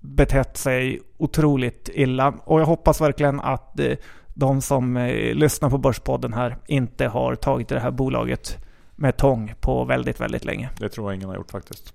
betett 0.00 0.56
sig 0.56 1.00
otroligt 1.16 1.88
illa. 1.92 2.34
Och 2.44 2.60
jag 2.60 2.66
hoppas 2.66 3.00
verkligen 3.00 3.40
att 3.40 3.80
eh, 3.80 3.96
de 4.34 4.60
som 4.60 4.96
lyssnar 5.34 5.70
på 5.70 5.78
Börspodden 5.78 6.32
här 6.32 6.56
inte 6.66 7.06
har 7.06 7.34
tagit 7.34 7.68
det 7.68 7.80
här 7.80 7.90
bolaget 7.90 8.56
med 8.96 9.16
tång 9.16 9.54
på 9.60 9.84
väldigt, 9.84 10.20
väldigt 10.20 10.44
länge. 10.44 10.70
Det 10.78 10.88
tror 10.88 11.10
jag 11.10 11.16
ingen 11.16 11.28
har 11.28 11.36
gjort 11.36 11.50
faktiskt. 11.50 11.94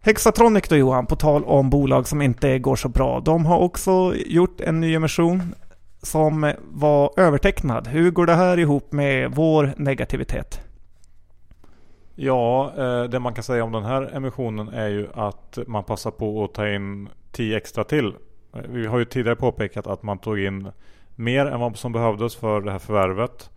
Hexatronic 0.00 0.68
då 0.68 0.76
Johan, 0.76 1.06
på 1.06 1.16
tal 1.16 1.44
om 1.44 1.70
bolag 1.70 2.08
som 2.08 2.22
inte 2.22 2.58
går 2.58 2.76
så 2.76 2.88
bra. 2.88 3.20
De 3.20 3.46
har 3.46 3.58
också 3.58 4.14
gjort 4.26 4.60
en 4.60 4.80
ny 4.80 4.94
emission 4.94 5.54
som 6.02 6.52
var 6.70 7.10
övertecknad. 7.16 7.86
Hur 7.86 8.10
går 8.10 8.26
det 8.26 8.34
här 8.34 8.58
ihop 8.58 8.92
med 8.92 9.30
vår 9.34 9.74
negativitet? 9.76 10.60
Ja, 12.18 12.72
eh, 12.76 13.04
det 13.04 13.18
man 13.18 13.34
kan 13.34 13.44
säga 13.44 13.64
om 13.64 13.72
den 13.72 13.84
här 13.84 14.16
emissionen 14.16 14.68
är 14.68 14.88
ju 14.88 15.08
att 15.14 15.58
man 15.66 15.84
passar 15.84 16.10
på 16.10 16.44
att 16.44 16.54
ta 16.54 16.68
in 16.68 17.08
10 17.32 17.56
extra 17.56 17.84
till. 17.84 18.06
Eh, 18.52 18.60
vi 18.68 18.86
har 18.86 18.98
ju 18.98 19.04
tidigare 19.04 19.36
påpekat 19.36 19.86
att 19.86 20.02
man 20.02 20.18
tog 20.18 20.38
in 20.38 20.68
mer 21.14 21.46
än 21.46 21.60
vad 21.60 21.76
som 21.76 21.92
behövdes 21.92 22.36
för 22.36 22.60
det 22.60 22.72
här 22.72 22.78
förvärvet. 22.78 23.50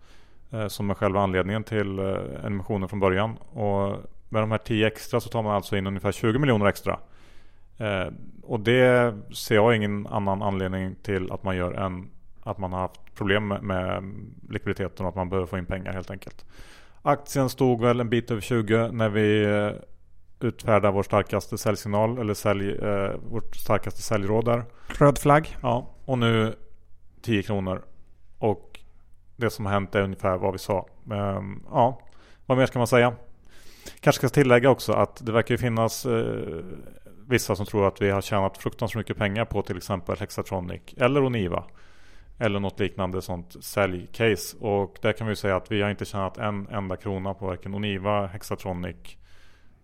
Eh, 0.50 0.66
som 0.66 0.90
är 0.90 0.94
själva 0.94 1.20
anledningen 1.20 1.64
till 1.64 1.98
emissionen 2.44 2.88
från 2.88 3.00
början. 3.00 3.36
Och 3.36 3.96
med 4.28 4.42
de 4.42 4.50
här 4.50 4.58
10 4.58 4.86
extra 4.86 5.20
så 5.20 5.28
tar 5.28 5.42
man 5.42 5.54
alltså 5.54 5.76
in 5.76 5.86
ungefär 5.86 6.12
20 6.12 6.38
miljoner 6.38 6.66
extra. 6.66 6.98
Och 8.42 8.60
det 8.60 9.14
ser 9.34 9.54
jag 9.54 9.76
ingen 9.76 10.06
annan 10.06 10.42
anledning 10.42 10.94
till 11.02 11.32
att 11.32 11.44
man 11.44 11.56
gör 11.56 11.72
än 11.72 12.10
att 12.42 12.58
man 12.58 12.72
har 12.72 12.80
haft 12.80 13.14
problem 13.14 13.48
med 13.48 14.14
likviditeten 14.48 15.06
och 15.06 15.10
att 15.10 15.16
man 15.16 15.28
behöver 15.28 15.46
få 15.46 15.58
in 15.58 15.66
pengar 15.66 15.92
helt 15.92 16.10
enkelt. 16.10 16.44
Aktien 17.02 17.48
stod 17.48 17.80
väl 17.80 18.00
en 18.00 18.08
bit 18.08 18.30
över 18.30 18.40
20 18.40 18.88
när 18.92 19.08
vi 19.08 19.44
eh, 19.44 19.70
utfärdade 20.40 20.94
vår 20.94 21.02
starkaste 21.02 21.58
säljsignal 21.58 22.18
eller 22.18 22.34
sälj, 22.34 22.70
eh, 22.70 23.10
vårt 23.30 23.56
starkaste 23.56 24.02
säljråd 24.02 24.44
där. 24.44 24.64
Röd 24.98 25.18
flagg. 25.18 25.56
Ja, 25.62 25.94
och 26.04 26.18
nu 26.18 26.54
10 27.22 27.42
kronor. 27.42 27.82
Och 28.38 28.80
det 29.36 29.50
som 29.50 29.66
har 29.66 29.72
hänt 29.72 29.94
är 29.94 30.02
ungefär 30.02 30.36
vad 30.36 30.52
vi 30.52 30.58
sa. 30.58 30.86
Men, 31.04 31.62
ja, 31.70 32.00
vad 32.46 32.58
mer 32.58 32.66
ska 32.66 32.78
man 32.78 32.86
säga? 32.86 33.14
Kanske 34.00 34.18
ska 34.18 34.28
tillägga 34.28 34.70
också 34.70 34.92
att 34.92 35.26
det 35.26 35.32
verkar 35.32 35.56
finnas 35.56 36.06
eh, 36.06 36.64
vissa 37.28 37.56
som 37.56 37.66
tror 37.66 37.88
att 37.88 38.02
vi 38.02 38.10
har 38.10 38.20
tjänat 38.20 38.58
fruktansvärt 38.58 38.98
mycket 38.98 39.16
pengar 39.16 39.44
på 39.44 39.62
till 39.62 39.76
exempel 39.76 40.16
Hexatronic 40.18 40.82
eller 40.96 41.24
Oniva. 41.24 41.64
Eller 42.40 42.60
något 42.60 42.80
liknande 42.80 43.22
sånt 43.22 43.64
säljcase. 43.64 44.56
Och 44.60 44.98
där 45.02 45.12
kan 45.12 45.26
vi 45.26 45.36
säga 45.36 45.56
att 45.56 45.72
vi 45.72 45.82
har 45.82 45.90
inte 45.90 46.04
tjänat 46.04 46.38
en 46.38 46.68
enda 46.68 46.96
krona 46.96 47.34
på 47.34 47.46
varken 47.46 47.74
Oniva, 47.74 48.26
Hexatronic 48.26 48.96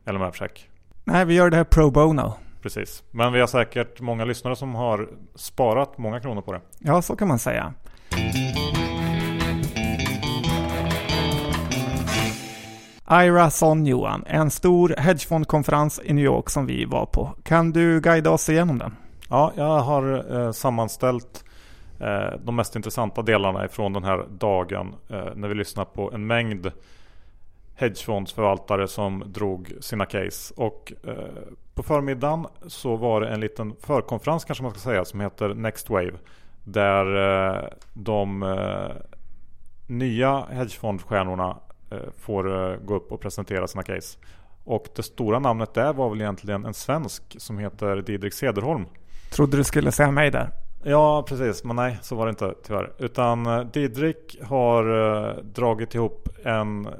eller 0.06 0.18
Mapcheck. 0.18 0.68
Nej, 1.04 1.24
vi 1.24 1.34
gör 1.34 1.50
det 1.50 1.56
här 1.56 1.64
pro 1.64 1.90
bono. 1.90 2.32
Precis. 2.62 3.02
Men 3.10 3.32
vi 3.32 3.40
har 3.40 3.46
säkert 3.46 4.00
många 4.00 4.24
lyssnare 4.24 4.56
som 4.56 4.74
har 4.74 5.08
sparat 5.34 5.98
många 5.98 6.20
kronor 6.20 6.42
på 6.42 6.52
det. 6.52 6.60
Ja, 6.78 7.02
så 7.02 7.16
kan 7.16 7.28
man 7.28 7.38
säga. 7.38 7.74
IRA 13.10 13.50
Son 13.50 13.86
Johan, 13.86 14.24
en 14.26 14.50
stor 14.50 14.94
hedgefondkonferens 14.98 16.00
i 16.04 16.12
New 16.12 16.24
York 16.24 16.50
som 16.50 16.66
vi 16.66 16.84
var 16.84 17.06
på. 17.06 17.34
Kan 17.44 17.72
du 17.72 18.00
guida 18.00 18.30
oss 18.30 18.48
igenom 18.48 18.78
den? 18.78 18.96
Ja, 19.28 19.52
jag 19.56 19.78
har 19.80 20.34
eh, 20.36 20.52
sammanställt 20.52 21.44
Eh, 22.00 22.38
de 22.44 22.56
mest 22.56 22.76
intressanta 22.76 23.22
delarna 23.22 23.64
ifrån 23.64 23.92
den 23.92 24.04
här 24.04 24.26
dagen 24.30 24.94
eh, 25.08 25.28
när 25.34 25.48
vi 25.48 25.54
lyssnar 25.54 25.84
på 25.84 26.12
en 26.12 26.26
mängd 26.26 26.72
hedgefondsförvaltare 27.74 28.88
som 28.88 29.24
drog 29.26 29.72
sina 29.80 30.04
case. 30.04 30.54
Och 30.56 30.92
eh, 31.06 31.14
på 31.74 31.82
förmiddagen 31.82 32.46
så 32.66 32.96
var 32.96 33.20
det 33.20 33.28
en 33.28 33.40
liten 33.40 33.76
förkonferens 33.80 34.44
kanske 34.44 34.62
man 34.62 34.72
ska 34.72 34.80
säga 34.80 35.04
som 35.04 35.20
heter 35.20 35.54
Next 35.54 35.90
Wave. 35.90 36.12
Där 36.64 37.06
de 37.94 38.44
nya 39.86 40.44
hedgefondstjärnorna 40.50 41.56
får 42.16 42.76
gå 42.76 42.94
upp 42.94 43.12
och 43.12 43.20
presentera 43.20 43.66
sina 43.66 43.82
case. 43.82 44.18
Och 44.64 44.86
det 44.96 45.02
stora 45.02 45.38
namnet 45.38 45.74
där 45.74 45.92
var 45.92 46.10
väl 46.10 46.20
egentligen 46.20 46.64
en 46.64 46.74
svensk 46.74 47.22
som 47.38 47.58
heter 47.58 47.96
Didrik 47.96 48.34
Sederholm. 48.34 48.84
Trodde 49.30 49.56
du 49.56 49.64
skulle 49.64 49.92
säga 49.92 50.10
mig 50.10 50.30
där. 50.30 50.50
Ja, 50.88 51.22
precis. 51.28 51.64
Men 51.64 51.76
nej, 51.76 51.98
så 52.02 52.16
var 52.16 52.26
det 52.26 52.30
inte 52.30 52.54
tyvärr. 52.62 52.92
Utan 52.98 53.46
eh, 53.46 53.60
Didrik 53.60 54.36
har 54.42 54.84
eh, 55.28 55.36
dragit 55.36 55.94
ihop 55.94 56.28
en 56.44 56.86
eh, 56.86 56.92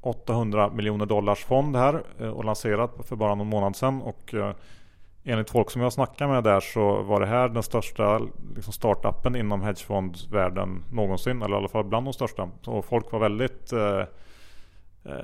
800 0.00 0.70
miljoner 0.70 1.06
dollars 1.06 1.44
fond 1.44 1.76
här 1.76 2.02
och 2.32 2.44
lanserat 2.44 2.90
för 3.04 3.16
bara 3.16 3.34
någon 3.34 3.46
månad 3.46 3.76
sedan. 3.76 4.02
Och 4.02 4.34
enligt 5.24 5.50
folk 5.50 5.70
som 5.70 5.82
jag 5.82 5.92
snackar 5.92 6.28
med 6.28 6.44
där 6.44 6.60
så 6.60 7.02
var 7.02 7.20
det 7.20 7.26
här 7.26 7.48
den 7.48 7.62
största 7.62 8.20
liksom 8.54 8.72
startupen 8.72 9.36
inom 9.36 9.62
hedgefondvärlden 9.62 10.84
någonsin. 10.92 11.42
Eller 11.42 11.54
i 11.54 11.58
alla 11.58 11.68
fall 11.68 11.84
bland 11.84 12.06
de 12.06 12.12
största. 12.12 12.48
Så 12.62 12.82
folk 12.82 13.12
var 13.12 13.20
väldigt 13.20 13.72
eh, 13.72 14.02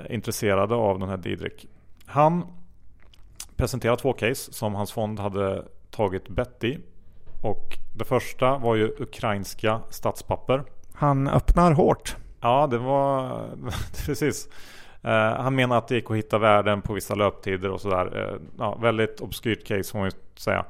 intresserade 0.09 0.75
av 0.75 0.99
den 0.99 1.09
här 1.09 1.17
Didrik. 1.17 1.67
Han 2.05 2.45
presenterade 3.55 4.01
två 4.01 4.13
case 4.13 4.53
som 4.53 4.75
hans 4.75 4.91
fond 4.91 5.19
hade 5.19 5.63
tagit 5.91 6.29
bett 6.29 6.63
i. 6.63 6.79
Och 7.41 7.77
det 7.93 8.05
första 8.05 8.57
var 8.57 8.75
ju 8.75 8.95
ukrainska 8.99 9.81
statspapper. 9.89 10.63
Han 10.93 11.27
öppnar 11.27 11.71
hårt. 11.71 12.15
Ja, 12.41 12.67
det 12.67 12.77
var 12.77 13.41
precis. 14.05 14.49
Uh, 15.05 15.11
han 15.11 15.55
menar 15.55 15.77
att 15.77 15.87
det 15.87 15.95
gick 15.95 16.11
att 16.11 16.17
hitta 16.17 16.37
värden 16.37 16.81
på 16.81 16.93
vissa 16.93 17.15
löptider 17.15 17.71
och 17.71 17.81
sådär. 17.81 18.17
Uh, 18.17 18.39
ja, 18.57 18.75
väldigt 18.75 19.21
obskyrt 19.21 19.67
case 19.67 19.91
får 19.91 19.99
man 19.99 20.07
ju 20.07 20.11
säga. 20.35 20.65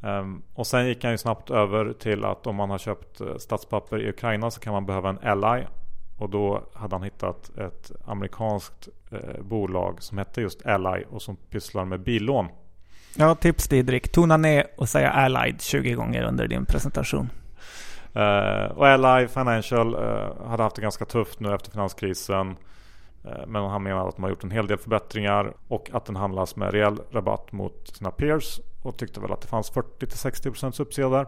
Um, 0.00 0.42
och 0.54 0.66
sen 0.66 0.86
gick 0.86 1.04
han 1.04 1.12
ju 1.12 1.18
snabbt 1.18 1.50
över 1.50 1.92
till 1.92 2.24
att 2.24 2.46
om 2.46 2.56
man 2.56 2.70
har 2.70 2.78
köpt 2.78 3.20
uh, 3.20 3.36
statspapper 3.36 4.00
i 4.00 4.08
Ukraina 4.08 4.50
så 4.50 4.60
kan 4.60 4.72
man 4.72 4.86
behöva 4.86 5.08
en 5.08 5.18
ally. 5.18 5.64
Och 6.18 6.30
då 6.30 6.62
hade 6.74 6.94
han 6.94 7.02
hittat 7.02 7.58
ett 7.58 7.92
amerikanskt 8.04 8.88
bolag 9.40 10.02
som 10.02 10.18
hette 10.18 10.40
just 10.40 10.66
Ally 10.66 11.04
och 11.10 11.22
som 11.22 11.36
pysslar 11.36 11.84
med 11.84 12.00
billån. 12.00 12.48
Ja, 13.16 13.34
tips 13.34 13.68
Didrik. 13.68 14.12
Tona 14.12 14.36
ner 14.36 14.66
och 14.76 14.88
säga 14.88 15.10
Allied 15.10 15.60
20 15.60 15.94
gånger 15.94 16.22
under 16.22 16.48
din 16.48 16.64
presentation. 16.64 17.30
Uh, 18.16 18.78
och 18.78 18.88
Ally 18.88 19.28
Financial 19.28 19.94
uh, 19.94 20.46
hade 20.48 20.62
haft 20.62 20.76
det 20.76 20.82
ganska 20.82 21.04
tufft 21.04 21.40
nu 21.40 21.54
efter 21.54 21.70
finanskrisen. 21.70 22.56
Uh, 23.24 23.46
men 23.46 23.64
han 23.64 23.82
menar 23.82 24.08
att 24.08 24.16
de 24.16 24.22
har 24.22 24.30
gjort 24.30 24.44
en 24.44 24.50
hel 24.50 24.66
del 24.66 24.78
förbättringar 24.78 25.52
och 25.68 25.90
att 25.92 26.04
den 26.04 26.16
handlas 26.16 26.56
med 26.56 26.72
rejäl 26.72 27.00
rabatt 27.10 27.52
mot 27.52 27.96
sina 27.96 28.10
peers. 28.10 28.60
Och 28.82 28.96
tyckte 28.96 29.20
väl 29.20 29.32
att 29.32 29.40
det 29.40 29.48
fanns 29.48 29.72
40-60% 29.72 30.82
uppsida 30.82 31.08
där. 31.08 31.26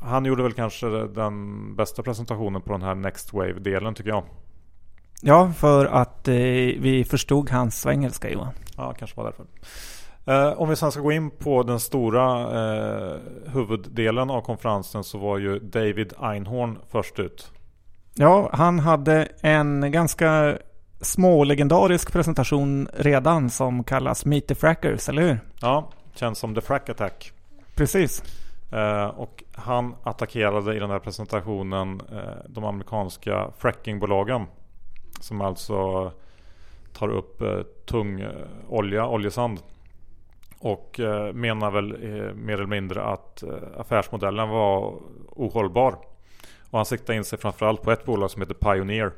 han 0.00 0.24
gjorde 0.24 0.42
väl 0.42 0.52
kanske 0.52 0.86
den 1.06 1.76
bästa 1.76 2.02
presentationen 2.02 2.62
på 2.62 2.72
den 2.72 2.82
här 2.82 2.94
Next 2.94 3.32
Wave-delen 3.32 3.94
tycker 3.94 4.10
jag. 4.10 4.24
Ja, 5.22 5.52
för 5.56 5.86
att 5.86 6.28
vi 6.78 7.06
förstod 7.10 7.50
hans 7.50 7.80
svengelska 7.80 8.30
Johan. 8.30 8.52
Ja, 8.76 8.94
kanske 8.98 9.16
var 9.16 9.24
därför. 9.24 9.46
Eh, 10.26 10.60
om 10.60 10.68
vi 10.68 10.76
sen 10.76 10.92
ska 10.92 11.00
gå 11.00 11.12
in 11.12 11.30
på 11.30 11.62
den 11.62 11.80
stora 11.80 12.40
eh, 12.40 13.16
huvuddelen 13.46 14.30
av 14.30 14.40
konferensen 14.40 15.04
så 15.04 15.18
var 15.18 15.38
ju 15.38 15.58
David 15.58 16.12
Einhorn 16.20 16.78
först 16.90 17.18
ut. 17.18 17.52
Ja, 18.14 18.50
han 18.52 18.78
hade 18.78 19.28
en 19.40 19.92
ganska 19.92 20.58
smålegendarisk 21.00 22.12
presentation 22.12 22.88
redan 22.94 23.50
som 23.50 23.84
kallas 23.84 24.24
Meet 24.24 24.48
the 24.48 24.54
Frackers, 24.54 25.08
eller 25.08 25.22
hur? 25.22 25.38
Ja, 25.60 25.90
känns 26.14 26.38
som 26.38 26.54
The 26.54 26.60
Frack 26.60 26.88
Attack. 26.88 27.32
Precis. 27.74 28.22
Eh, 28.72 29.06
och 29.06 29.44
han 29.54 29.94
attackerade 30.02 30.76
i 30.76 30.78
den 30.78 30.90
här 30.90 30.98
presentationen 30.98 32.00
eh, 32.12 32.44
de 32.48 32.64
amerikanska 32.64 33.50
frackingbolagen. 33.58 34.46
Som 35.20 35.40
alltså 35.40 36.12
tar 36.92 37.08
upp 37.08 37.42
eh, 37.42 37.60
tung 37.86 38.20
eh, 38.20 38.30
olja, 38.68 39.06
oljesand. 39.06 39.60
Och 40.58 41.00
eh, 41.00 41.32
menar 41.32 41.70
väl 41.70 41.92
eh, 41.92 42.34
mer 42.34 42.54
eller 42.54 42.66
mindre 42.66 43.02
att 43.02 43.42
eh, 43.42 43.50
affärsmodellen 43.76 44.48
var 44.48 44.94
ohållbar. 45.30 45.98
Och 46.70 46.78
han 46.78 46.86
siktar 46.86 47.14
in 47.14 47.24
sig 47.24 47.38
framförallt 47.38 47.82
på 47.82 47.92
ett 47.92 48.04
bolag 48.04 48.30
som 48.30 48.42
heter 48.42 48.54
Pioneer. 48.54 49.12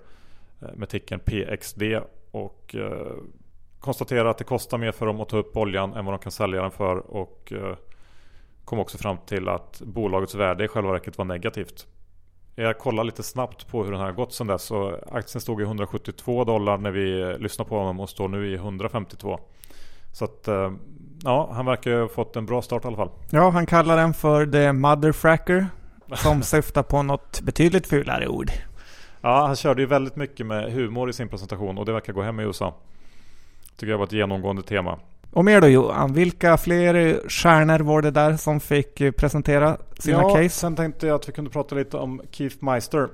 Med 0.75 0.89
ticken 0.89 1.21
PXD. 1.21 1.83
Och 2.31 2.75
konstaterar 3.81 4.25
att 4.25 4.39
det 4.39 4.45
kostar 4.45 4.79
mer 4.79 4.93
för 4.93 5.07
dem 5.07 5.21
att 5.21 5.29
ta 5.29 5.37
upp 5.37 5.57
oljan 5.57 5.95
än 5.95 6.05
vad 6.05 6.15
de 6.15 6.19
kan 6.19 6.33
sälja 6.33 6.63
den 6.63 6.71
för. 6.71 6.97
Och 6.97 7.53
kom 8.65 8.79
också 8.79 8.99
fram 8.99 9.17
till 9.27 9.49
att 9.49 9.83
bolagets 9.85 10.35
värde 10.35 10.65
i 10.65 10.69
själva 10.69 10.93
verket 10.93 11.19
var 11.19 11.25
negativt. 11.25 11.87
Jag 12.55 12.79
kollar 12.79 13.05
lite 13.05 13.23
snabbt 13.23 13.69
på 13.69 13.85
hur 13.85 13.93
den 13.93 14.01
har 14.01 14.13
gått 14.13 14.33
sedan 14.33 14.47
dess. 14.47 14.71
Och 14.71 15.17
aktien 15.17 15.41
stod 15.41 15.61
i 15.61 15.65
172 15.65 16.45
dollar 16.45 16.79
när 16.79 16.91
vi 16.91 17.37
lyssnade 17.39 17.69
på 17.69 17.79
honom 17.79 18.01
och 18.01 18.11
står 18.11 18.29
nu 18.29 18.47
i 18.47 18.55
152. 18.55 19.41
Så 20.13 20.25
att 20.25 20.49
ja, 21.25 21.51
han 21.53 21.67
verkar 21.67 22.01
ha 22.01 22.09
fått 22.09 22.37
en 22.37 22.47
bra 22.47 22.63
start 22.63 22.85
i 22.85 22.87
alla 22.87 22.97
fall. 22.97 23.11
Ja, 23.31 23.51
han 23.51 23.67
kallar 23.67 23.97
den 23.97 24.15
för 24.15 24.47
The 24.47 24.73
Motherfracker. 24.73 25.67
Som 26.15 26.43
syftar 26.53 26.83
på 26.83 27.03
något 27.03 27.41
betydligt 27.41 27.87
fulare 27.87 28.29
ord. 28.29 28.51
Ja, 29.21 29.47
han 29.47 29.57
körde 29.57 29.83
ju 29.83 29.87
väldigt 29.87 30.17
mycket 30.17 30.47
med 30.47 30.73
humor 30.73 31.11
i 31.11 31.13
sin 31.13 31.29
presentation 31.29 31.79
och 31.79 31.87
det 31.87 31.93
verkar 31.93 32.13
gå 32.13 32.23
hem 32.23 32.41
i 32.41 32.43
USA. 32.43 32.75
Tycker 33.77 33.91
jag 33.91 33.99
var 33.99 34.05
ett 34.05 34.13
genomgående 34.13 34.63
tema. 34.63 34.99
Och 35.33 35.45
mer 35.45 35.61
då 35.61 35.69
Johan, 35.69 36.13
vilka 36.13 36.57
fler 36.57 37.21
stjärnor 37.29 37.79
var 37.79 38.03
det 38.03 38.11
där 38.11 38.37
som 38.37 38.61
fick 38.61 39.17
presentera 39.17 39.77
sina 39.99 40.23
ja, 40.23 40.35
case? 40.35 40.49
Sen 40.49 40.77
tänkte 40.77 41.07
jag 41.07 41.15
att 41.15 41.29
vi 41.29 41.33
kunde 41.33 41.51
prata 41.51 41.75
lite 41.75 41.97
om 41.97 42.21
Keith 42.31 42.65
Meister. 42.65 43.09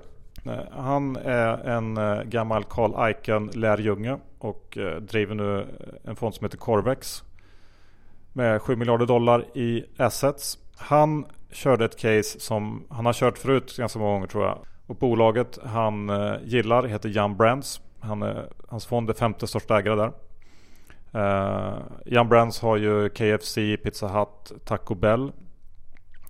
Eh, 0.45 0.53
han 0.71 1.17
är 1.17 1.69
en 1.69 1.97
eh, 1.97 2.23
gammal 2.23 2.65
Carl 2.65 3.11
Icahn 3.11 3.51
lärjunge 3.55 4.19
och 4.39 4.79
eh, 4.79 5.01
driver 5.01 5.35
nu 5.35 5.67
en 6.05 6.17
fond 6.17 6.35
som 6.35 6.45
heter 6.45 6.59
Corvex. 6.59 7.23
Med 8.37 8.63
7 8.63 8.77
miljarder 8.77 9.07
dollar 9.07 9.57
i 9.57 9.85
assets. 9.97 10.59
Han 10.77 11.27
körde 11.53 11.85
ett 11.85 11.99
case 11.99 12.41
som 12.41 12.87
han 12.91 13.07
har 13.07 13.13
kört 13.13 13.39
förut 13.39 13.77
ganska 13.77 13.99
många 13.99 14.13
gånger 14.13 14.27
tror 14.27 14.45
jag. 14.45 14.59
Och 14.87 14.97
bolaget 14.97 15.59
han 15.65 16.11
eh, 16.11 16.35
gillar 16.45 16.83
heter 16.83 17.09
Yum 17.09 17.37
Brands. 17.37 17.81
Han 18.01 18.23
är, 18.23 18.49
hans 18.69 18.87
fond 18.87 19.11
är 19.11 19.15
femte 19.15 19.47
största 19.47 19.79
ägare 19.79 19.97
där. 19.97 20.13
Uh, 21.15 22.25
Brands 22.25 22.61
har 22.61 22.77
ju 22.77 23.09
KFC, 23.09 23.55
Pizza 23.55 24.09
Hut, 24.09 24.65
Taco 24.65 24.95
Bell. 24.95 25.33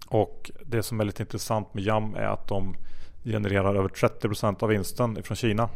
Och 0.08 0.50
det 0.66 0.82
som 0.82 1.00
är 1.00 1.04
lite 1.04 1.22
intressant 1.22 1.74
med 1.74 1.84
Jam 1.84 2.14
är 2.14 2.26
att 2.26 2.48
de 2.48 2.76
genererar 3.24 3.74
över 3.74 3.88
30% 3.88 4.62
av 4.62 4.68
vinsten 4.68 5.22
från 5.22 5.36
Kina. 5.36 5.68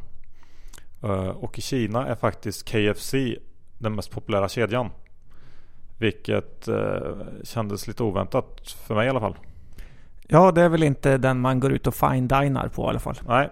Uh, 1.05 1.29
och 1.29 1.59
i 1.59 1.63
Kina 1.63 2.07
är 2.07 2.15
faktiskt 2.15 2.69
KFC 2.69 3.15
den 3.79 3.95
mest 3.95 4.11
populära 4.11 4.49
kedjan. 4.49 4.91
Vilket 5.99 6.69
uh, 6.69 7.00
kändes 7.43 7.87
lite 7.87 8.02
oväntat 8.02 8.76
för 8.87 8.95
mig 8.95 9.07
i 9.07 9.11
alla 9.11 9.21
fall. 9.21 9.37
Ja, 10.31 10.52
det 10.52 10.62
är 10.62 10.69
väl 10.69 10.83
inte 10.83 11.19
den 11.19 11.40
man 11.40 11.61
går 11.61 11.73
ut 11.73 11.87
och 11.87 11.95
fine-dinar 11.95 12.69
på 12.69 12.83
i 12.83 12.87
alla 12.87 12.99
fall. 12.99 13.19
Nej, 13.28 13.49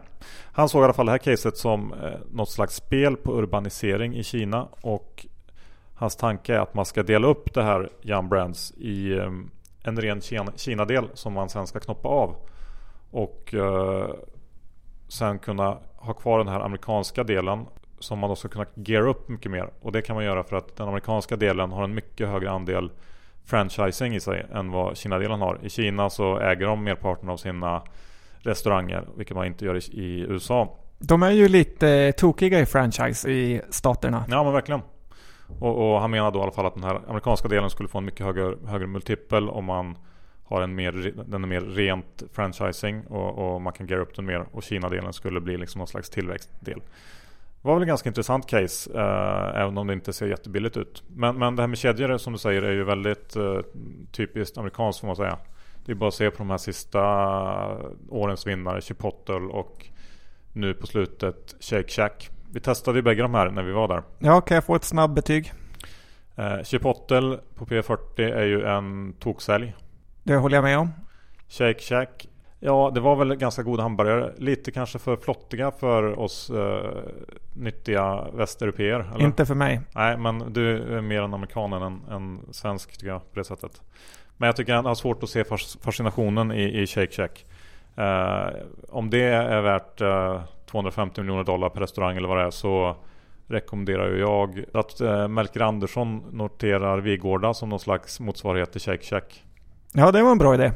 han 0.53 0.69
såg 0.69 0.81
i 0.81 0.85
alla 0.85 0.93
fall 0.93 1.07
det 1.07 1.13
här 1.13 1.19
caset 1.19 1.57
som 1.57 1.93
eh, 1.93 2.11
något 2.33 2.51
slags 2.51 2.75
spel 2.75 3.17
på 3.17 3.39
urbanisering 3.39 4.17
i 4.17 4.25
Kina 4.25 4.69
och 4.81 5.27
Hans 5.95 6.17
tanke 6.17 6.55
är 6.55 6.59
att 6.59 6.75
man 6.75 6.85
ska 6.85 7.03
dela 7.03 7.27
upp 7.27 7.55
det 7.55 7.63
här 7.63 7.91
Young 8.03 8.29
Brands 8.29 8.73
i 8.77 9.13
eh, 9.13 9.31
en 9.83 10.01
ren 10.01 10.21
Kina-del 10.57 11.09
som 11.15 11.33
man 11.33 11.49
sen 11.49 11.67
ska 11.67 11.81
knoppa 11.81 12.09
av. 12.09 12.37
Och 13.11 13.55
eh, 13.55 14.11
sen 15.09 15.39
kunna 15.39 15.79
ha 15.97 16.13
kvar 16.13 16.39
den 16.39 16.49
här 16.49 16.61
amerikanska 16.61 17.25
delen 17.25 17.67
som 17.99 18.19
man 18.19 18.31
då 18.31 18.37
ska 18.37 18.49
kunna 18.49 18.67
gear 18.75 19.09
upp 19.09 19.29
mycket 19.29 19.51
mer. 19.51 19.71
Och 19.81 19.93
det 19.93 20.03
kan 20.03 20.17
man 20.17 20.25
göra 20.25 20.45
för 20.45 20.57
att 20.57 20.77
den 20.77 20.89
amerikanska 20.89 21.37
delen 21.37 21.73
har 21.73 21.85
en 21.85 21.95
mycket 21.95 22.29
högre 22.29 22.51
andel 22.51 22.91
franchising 23.45 24.15
i 24.15 24.21
sig 24.21 24.47
än 24.53 24.71
vad 24.71 24.97
Kina-delen 24.97 25.41
har. 25.41 25.59
I 25.63 25.71
Kina 25.71 26.11
så 26.11 26.39
äger 26.39 26.67
de 26.67 26.85
merparten 26.85 27.29
av 27.29 27.37
sina 27.37 27.83
restauranger, 28.39 29.07
vilket 29.17 29.37
man 29.37 29.47
inte 29.47 29.65
gör 29.65 29.75
i, 29.75 30.01
i 30.01 30.21
USA. 30.21 30.79
De 30.99 31.23
är 31.23 31.31
ju 31.31 31.49
lite 31.49 32.13
tokiga 32.13 32.61
i 32.61 32.67
franchise 32.67 33.31
i 33.31 33.61
staterna. 33.71 34.25
Ja 34.29 34.45
men 34.45 34.53
verkligen. 34.53 34.81
Och, 35.59 35.93
och, 35.93 36.01
han 36.01 36.11
menar 36.11 36.31
då 36.31 36.39
i 36.39 36.43
alla 36.43 36.53
fall 36.53 36.67
att 36.67 36.75
den 36.75 36.85
här 36.85 37.01
amerikanska 37.09 37.49
delen 37.49 37.71
skulle 37.71 37.89
få 37.89 37.99
en 37.99 38.05
mycket 38.05 38.27
högre, 38.27 38.57
högre 38.67 38.87
multipel 38.87 39.49
om 39.49 39.65
man 39.65 39.99
har 40.45 40.63
en 40.63 40.75
mer, 40.75 41.13
den 41.27 41.45
är 41.45 41.49
mer 41.49 41.61
rent 41.61 42.23
franchising 42.33 43.07
och, 43.07 43.55
och 43.55 43.63
man 43.63 43.73
kan 43.73 43.87
geara 43.87 44.01
upp 44.01 44.17
den 44.17 44.27
mer. 44.27 44.47
Och 44.53 44.63
Kina-delen 44.63 45.13
skulle 45.13 45.41
bli 45.41 45.57
liksom 45.57 45.79
någon 45.79 45.89
slags 45.89 46.11
tillväxtdel. 46.11 46.81
Var 47.67 47.75
väl 47.75 47.83
en 47.83 47.89
ganska 47.89 48.09
intressant 48.09 48.47
case, 48.47 48.91
eh, 48.95 49.61
även 49.61 49.79
om 49.79 49.87
det 49.87 49.93
inte 49.93 50.13
ser 50.13 50.27
jättebilligt 50.27 50.77
ut. 50.77 51.03
Men, 51.09 51.39
men 51.39 51.57
det 51.57 51.63
här 51.63 51.67
med 51.67 51.79
kedjor 51.79 52.19
som 52.19 52.33
du 52.33 52.39
säger 52.39 52.63
är 52.63 52.73
ju 52.73 52.85
väldigt 52.85 53.37
eh, 53.37 53.59
typiskt 54.13 54.59
amerikanskt 54.59 55.01
får 55.01 55.07
man 55.07 55.17
säga. 55.17 55.39
Det 55.85 55.93
är 55.93 55.97
bara 55.97 56.09
att 56.09 56.15
se 56.15 56.31
på 56.31 56.39
de 56.39 56.51
här 56.51 56.59
sista 56.59 57.01
årens 58.09 58.47
vinnare, 58.47 58.81
Chipotle 58.81 59.35
och 59.35 59.87
nu 60.53 60.75
på 60.75 60.87
slutet 60.87 61.55
Shake 61.61 61.89
Shack. 61.89 62.31
Vi 62.53 62.61
testade 62.61 62.99
ju 62.99 63.03
bägge 63.03 63.23
de 63.23 63.35
här 63.35 63.51
när 63.51 63.63
vi 63.63 63.73
var 63.73 63.89
där. 63.89 64.03
Ja, 64.19 64.41
kan 64.41 64.55
jag 64.55 64.65
få 64.65 64.75
ett 64.75 64.85
snabbbetyg? 64.85 65.53
Eh, 66.37 66.63
Chipotle 66.63 67.39
på 67.55 67.67
P40 67.67 68.21
är 68.35 68.45
ju 68.45 68.65
en 68.65 69.13
toksälj. 69.13 69.75
Det 70.23 70.37
håller 70.37 70.57
jag 70.57 70.65
med 70.65 70.79
om. 70.79 70.91
Shake 71.49 71.81
Shack. 71.81 72.29
Ja, 72.67 72.91
det 72.95 73.01
var 73.01 73.17
väl 73.17 73.35
ganska 73.35 73.63
goda 73.63 73.83
hamburgare. 73.83 74.33
Lite 74.37 74.73
kanske 74.73 74.99
för 74.99 75.17
flottiga 75.17 75.71
för 75.71 76.19
oss 76.19 76.51
eh, 76.51 76.91
nyttiga 77.53 78.27
västeuropeer. 78.33 79.07
Inte 79.19 79.47
för 79.47 79.55
mig. 79.55 79.81
Nej, 79.95 80.17
men 80.17 80.53
du 80.53 80.97
är 80.97 81.01
mer 81.01 81.23
en 81.23 81.35
amerikan 81.35 81.73
än 81.73 81.83
en, 81.83 82.01
en 82.11 82.41
svensk 82.51 82.93
tycker 82.93 83.07
jag 83.07 83.33
på 83.33 83.39
det 83.39 83.45
sättet. 83.45 83.83
Men 84.37 84.47
jag 84.47 84.57
tycker 84.57 84.73
jag 84.73 84.83
har 84.83 84.95
svårt 84.95 85.23
att 85.23 85.29
se 85.29 85.45
fascinationen 85.81 86.53
i, 86.53 86.83
i 86.83 86.87
Shake 86.87 87.13
Shack. 87.13 87.47
Eh, 87.97 88.49
om 88.89 89.11
det 89.11 89.25
är 89.25 89.61
värt 89.61 90.01
eh, 90.01 90.41
250 90.71 91.21
miljoner 91.21 91.45
dollar 91.45 91.69
per 91.69 91.81
restaurang 91.81 92.17
eller 92.17 92.29
vad 92.29 92.39
det 92.39 92.45
är 92.45 92.51
så 92.51 92.97
rekommenderar 93.47 94.17
jag 94.17 94.65
att 94.75 95.01
eh, 95.01 95.29
Melker 95.29 95.61
Andersson 95.61 96.25
noterar 96.33 96.99
Vigårda 96.99 97.55
som 97.55 97.69
någon 97.69 97.81
slags 97.81 98.21
motsvarighet 98.21 98.73
till 98.73 98.81
Shake 98.81 99.05
Shack. 99.05 99.45
Ja, 99.93 100.13
det 100.13 100.23
var 100.23 100.33
en 100.33 100.39
bra 100.39 100.55
idé. 100.55 100.73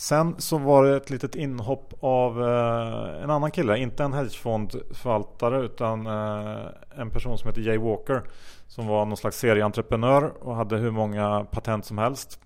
Sen 0.00 0.34
så 0.38 0.58
var 0.58 0.84
det 0.84 0.96
ett 0.96 1.10
litet 1.10 1.34
inhopp 1.34 1.94
av 2.00 2.42
eh, 2.42 3.22
en 3.22 3.30
annan 3.30 3.50
kille, 3.50 3.78
inte 3.78 4.04
en 4.04 4.12
hedgefondförvaltare 4.12 5.60
utan 5.60 6.06
eh, 6.06 6.66
en 6.96 7.10
person 7.10 7.38
som 7.38 7.48
heter 7.48 7.60
Jay 7.60 7.78
Walker 7.78 8.22
som 8.66 8.86
var 8.86 9.06
någon 9.06 9.16
slags 9.16 9.38
serieentreprenör 9.38 10.32
och 10.40 10.54
hade 10.54 10.76
hur 10.76 10.90
många 10.90 11.44
patent 11.50 11.84
som 11.84 11.98
helst. 11.98 12.40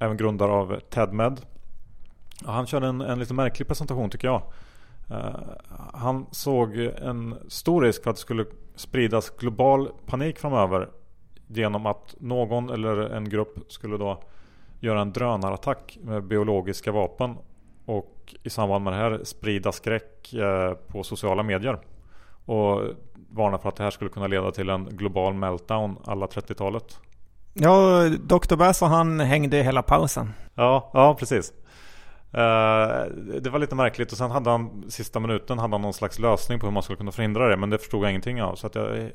Även 0.00 0.16
grundare 0.16 0.52
av 0.52 0.80
TEDMED. 0.90 1.40
Han 2.44 2.66
körde 2.66 2.86
en, 2.86 3.00
en 3.00 3.18
lite 3.18 3.34
märklig 3.34 3.68
presentation 3.68 4.10
tycker 4.10 4.28
jag. 4.28 4.42
Eh, 5.10 5.40
han 5.94 6.26
såg 6.30 6.76
en 6.78 7.34
stor 7.48 7.82
risk 7.82 8.02
för 8.02 8.10
att 8.10 8.16
det 8.16 8.22
skulle 8.22 8.44
spridas 8.76 9.30
global 9.30 9.88
panik 10.06 10.38
framöver 10.38 10.88
genom 11.46 11.86
att 11.86 12.14
någon 12.18 12.70
eller 12.70 12.96
en 12.96 13.28
grupp 13.28 13.72
skulle 13.72 13.96
då 13.96 14.22
göra 14.82 15.00
en 15.00 15.12
drönarattack 15.12 15.98
med 16.02 16.24
biologiska 16.24 16.92
vapen 16.92 17.36
och 17.86 18.34
i 18.42 18.50
samband 18.50 18.84
med 18.84 18.92
det 18.92 18.96
här 18.96 19.20
sprida 19.24 19.72
skräck 19.72 20.34
uh, 20.34 20.72
på 20.72 21.02
sociala 21.02 21.42
medier. 21.42 21.78
Och 22.44 22.82
varna 23.30 23.58
för 23.58 23.68
att 23.68 23.76
det 23.76 23.82
här 23.82 23.90
skulle 23.90 24.10
kunna 24.10 24.26
leda 24.26 24.50
till 24.50 24.68
en 24.68 24.84
global 24.84 25.34
meltdown 25.34 25.96
alla 26.04 26.26
30-talet. 26.26 26.98
Ja, 27.54 28.08
Dr. 28.08 28.56
Bass 28.56 28.82
och 28.82 28.88
han 28.88 29.20
hängde 29.20 29.56
hela 29.56 29.82
pausen. 29.82 30.32
Ja, 30.54 30.90
ja 30.92 31.16
precis. 31.18 31.52
Uh, 32.34 33.12
det 33.40 33.50
var 33.50 33.58
lite 33.58 33.74
märkligt 33.74 34.12
och 34.12 34.18
sen 34.18 34.30
hade 34.30 34.50
han 34.50 34.84
sista 34.88 35.20
minuten 35.20 35.58
hade 35.58 35.74
han 35.74 35.82
någon 35.82 35.92
slags 35.92 36.18
lösning 36.18 36.60
på 36.60 36.66
hur 36.66 36.72
man 36.72 36.82
skulle 36.82 36.96
kunna 36.96 37.12
förhindra 37.12 37.48
det 37.48 37.56
men 37.56 37.70
det 37.70 37.78
förstod 37.78 38.04
jag 38.04 38.10
ingenting 38.10 38.42
av. 38.42 38.54
Så 38.54 38.66
att 38.66 38.74
jag, 38.74 39.10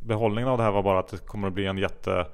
behållningen 0.00 0.50
av 0.50 0.58
det 0.58 0.64
här 0.64 0.70
var 0.70 0.82
bara 0.82 0.98
att 0.98 1.08
det 1.08 1.26
kommer 1.26 1.48
att 1.48 1.54
bli 1.54 1.66
en 1.66 1.78
jätte 1.78 2.26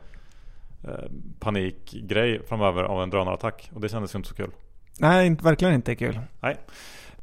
panikgrej 1.38 2.42
framöver 2.48 2.84
av 2.84 3.02
en 3.02 3.10
drönarattack 3.10 3.70
och 3.74 3.80
det 3.80 3.88
kändes 3.88 4.14
ju 4.14 4.16
inte 4.16 4.28
så 4.28 4.34
kul. 4.34 4.50
Nej, 4.98 5.26
inte, 5.26 5.44
verkligen 5.44 5.74
inte 5.74 5.94
kul. 5.94 6.20
Nej. 6.40 6.56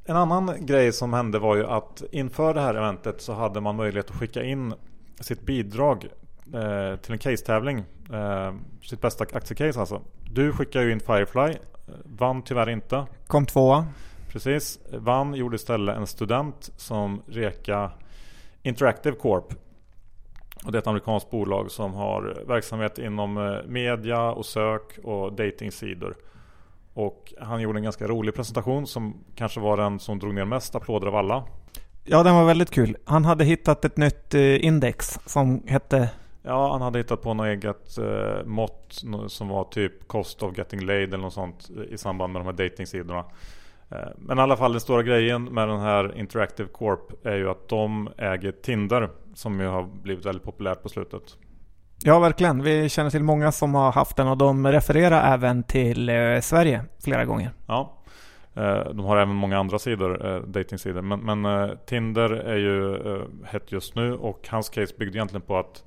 En 0.06 0.15
annan 0.15 0.65
grej 0.65 0.93
som 0.93 1.13
hände 1.13 1.39
var 1.39 1.56
ju 1.56 1.65
att 1.65 2.04
inför 2.12 2.54
det 2.54 2.62
här 2.62 2.76
eventet 2.76 3.21
så 3.21 3.34
hade 3.34 3.62
man 3.62 3.76
möjlighet 3.76 4.10
att 4.10 4.15
skicka 4.15 4.43
in 4.43 4.73
sitt 5.19 5.41
bidrag 5.41 6.08
eh, 6.54 6.95
till 6.95 7.12
en 7.12 7.19
case-tävling. 7.19 7.84
Eh, 8.13 8.54
sitt 8.82 9.02
bästa 9.02 9.23
aktiecase 9.34 9.80
alltså. 9.80 10.02
Du 10.32 10.52
skickar 10.52 10.82
ju 10.82 10.91
in 10.91 10.99
Firefly 10.99 11.54
Vann 12.04 12.41
tyvärr 12.41 12.69
inte. 12.69 13.06
Kom 13.28 13.45
tvåa. 13.45 13.88
Precis. 14.30 14.80
Vann 14.91 15.34
gjorde 15.34 15.56
istället 15.56 15.97
en 15.97 16.08
student 16.08 16.71
som 16.78 17.21
Reka 17.28 17.91
Interactive 18.63 19.15
Corp. 19.15 19.54
Och 20.65 20.71
det 20.71 20.78
är 20.78 20.80
ett 20.80 20.88
amerikanskt 20.88 21.30
bolag 21.30 21.71
som 21.71 21.93
har 21.93 22.43
verksamhet 22.47 22.97
inom 22.97 23.38
eh, 23.38 23.58
media 23.67 24.32
och 24.32 24.45
sök 24.45 24.99
och 25.04 25.34
datingsidor. 25.34 26.15
Och 26.93 27.34
han 27.39 27.62
gjorde 27.62 27.80
en 27.80 27.84
ganska 27.84 28.08
rolig 28.08 28.36
presentation 28.36 28.88
som 28.88 29.23
kanske 29.36 29.60
var 29.60 29.78
den 29.78 29.99
som 29.99 30.19
drog 30.19 30.34
ner 30.34 30.45
mest 30.45 30.76
applåder 30.76 31.08
av 31.08 31.15
alla. 31.15 31.43
Ja, 32.04 32.23
den 32.23 32.36
var 32.36 32.45
väldigt 32.45 32.71
kul. 32.71 32.97
Han 33.06 33.26
hade 33.26 33.43
hittat 33.43 33.86
ett 33.86 33.97
nytt 33.97 34.34
eh, 34.34 34.65
index 34.65 35.19
som 35.26 35.63
hette... 35.67 36.10
Ja, 36.45 36.71
han 36.71 36.82
hade 36.82 36.99
hittat 36.99 37.21
på 37.21 37.34
något 37.34 37.45
eget 37.45 37.97
eh, 37.97 38.45
mått 38.45 39.04
som 39.28 39.47
var 39.47 39.63
typ 39.63 40.08
Cost 40.08 40.43
of 40.43 40.58
Getting 40.58 40.86
Laid 40.86 41.13
eller 41.13 41.23
något 41.23 41.34
sånt 41.34 41.69
i 41.89 41.97
samband 41.97 42.34
med 42.34 42.41
de 42.41 42.45
här 42.45 42.69
datingsidorna. 42.69 43.26
Men 44.17 44.38
i 44.38 44.41
alla 44.41 44.58
fall 44.58 44.71
den 44.71 44.82
stora 44.82 45.04
grejen 45.04 45.43
med 45.43 45.67
den 45.67 45.80
här 45.80 46.17
Interactive 46.17 46.69
Corp 46.69 47.26
är 47.26 47.36
ju 47.36 47.49
att 47.49 47.67
de 47.69 48.10
äger 48.17 48.52
Tinder 48.52 49.10
som 49.34 49.60
ju 49.60 49.67
har 49.67 49.84
blivit 49.84 50.26
väldigt 50.26 50.43
populärt 50.43 50.84
på 50.84 50.89
slutet. 50.89 51.38
Ja, 52.06 52.19
verkligen. 52.19 52.63
Vi 52.63 52.89
känner 52.89 53.10
till 53.10 53.24
många 53.24 53.52
som 53.52 53.76
har 53.76 53.91
haft 53.91 54.17
den 54.17 54.28
och 54.28 54.38
de 54.38 54.67
refererar 54.67 55.34
även 55.34 55.63
till 55.63 56.10
eh, 56.10 56.39
Sverige 56.41 56.86
flera 57.04 57.26
gånger. 57.26 57.52
Ja, 57.67 57.93
eh, 58.54 58.80
de 58.93 59.00
har 59.00 59.17
även 59.17 59.36
många 59.36 59.60
andra 59.60 59.80
sidor, 59.80 60.26
eh, 60.26 60.41
datingsidor. 60.41 61.02
Men, 61.02 61.19
men 61.19 61.46
eh, 61.46 61.76
Tinder 61.86 62.30
är 62.30 62.58
ju 62.58 62.96
eh, 62.96 63.22
hett 63.46 63.72
just 63.72 63.96
nu 63.96 64.13
och 64.13 64.48
hans 64.50 64.69
case 64.69 64.93
byggde 64.98 65.17
egentligen 65.17 65.41
på 65.41 65.58
att 65.58 65.84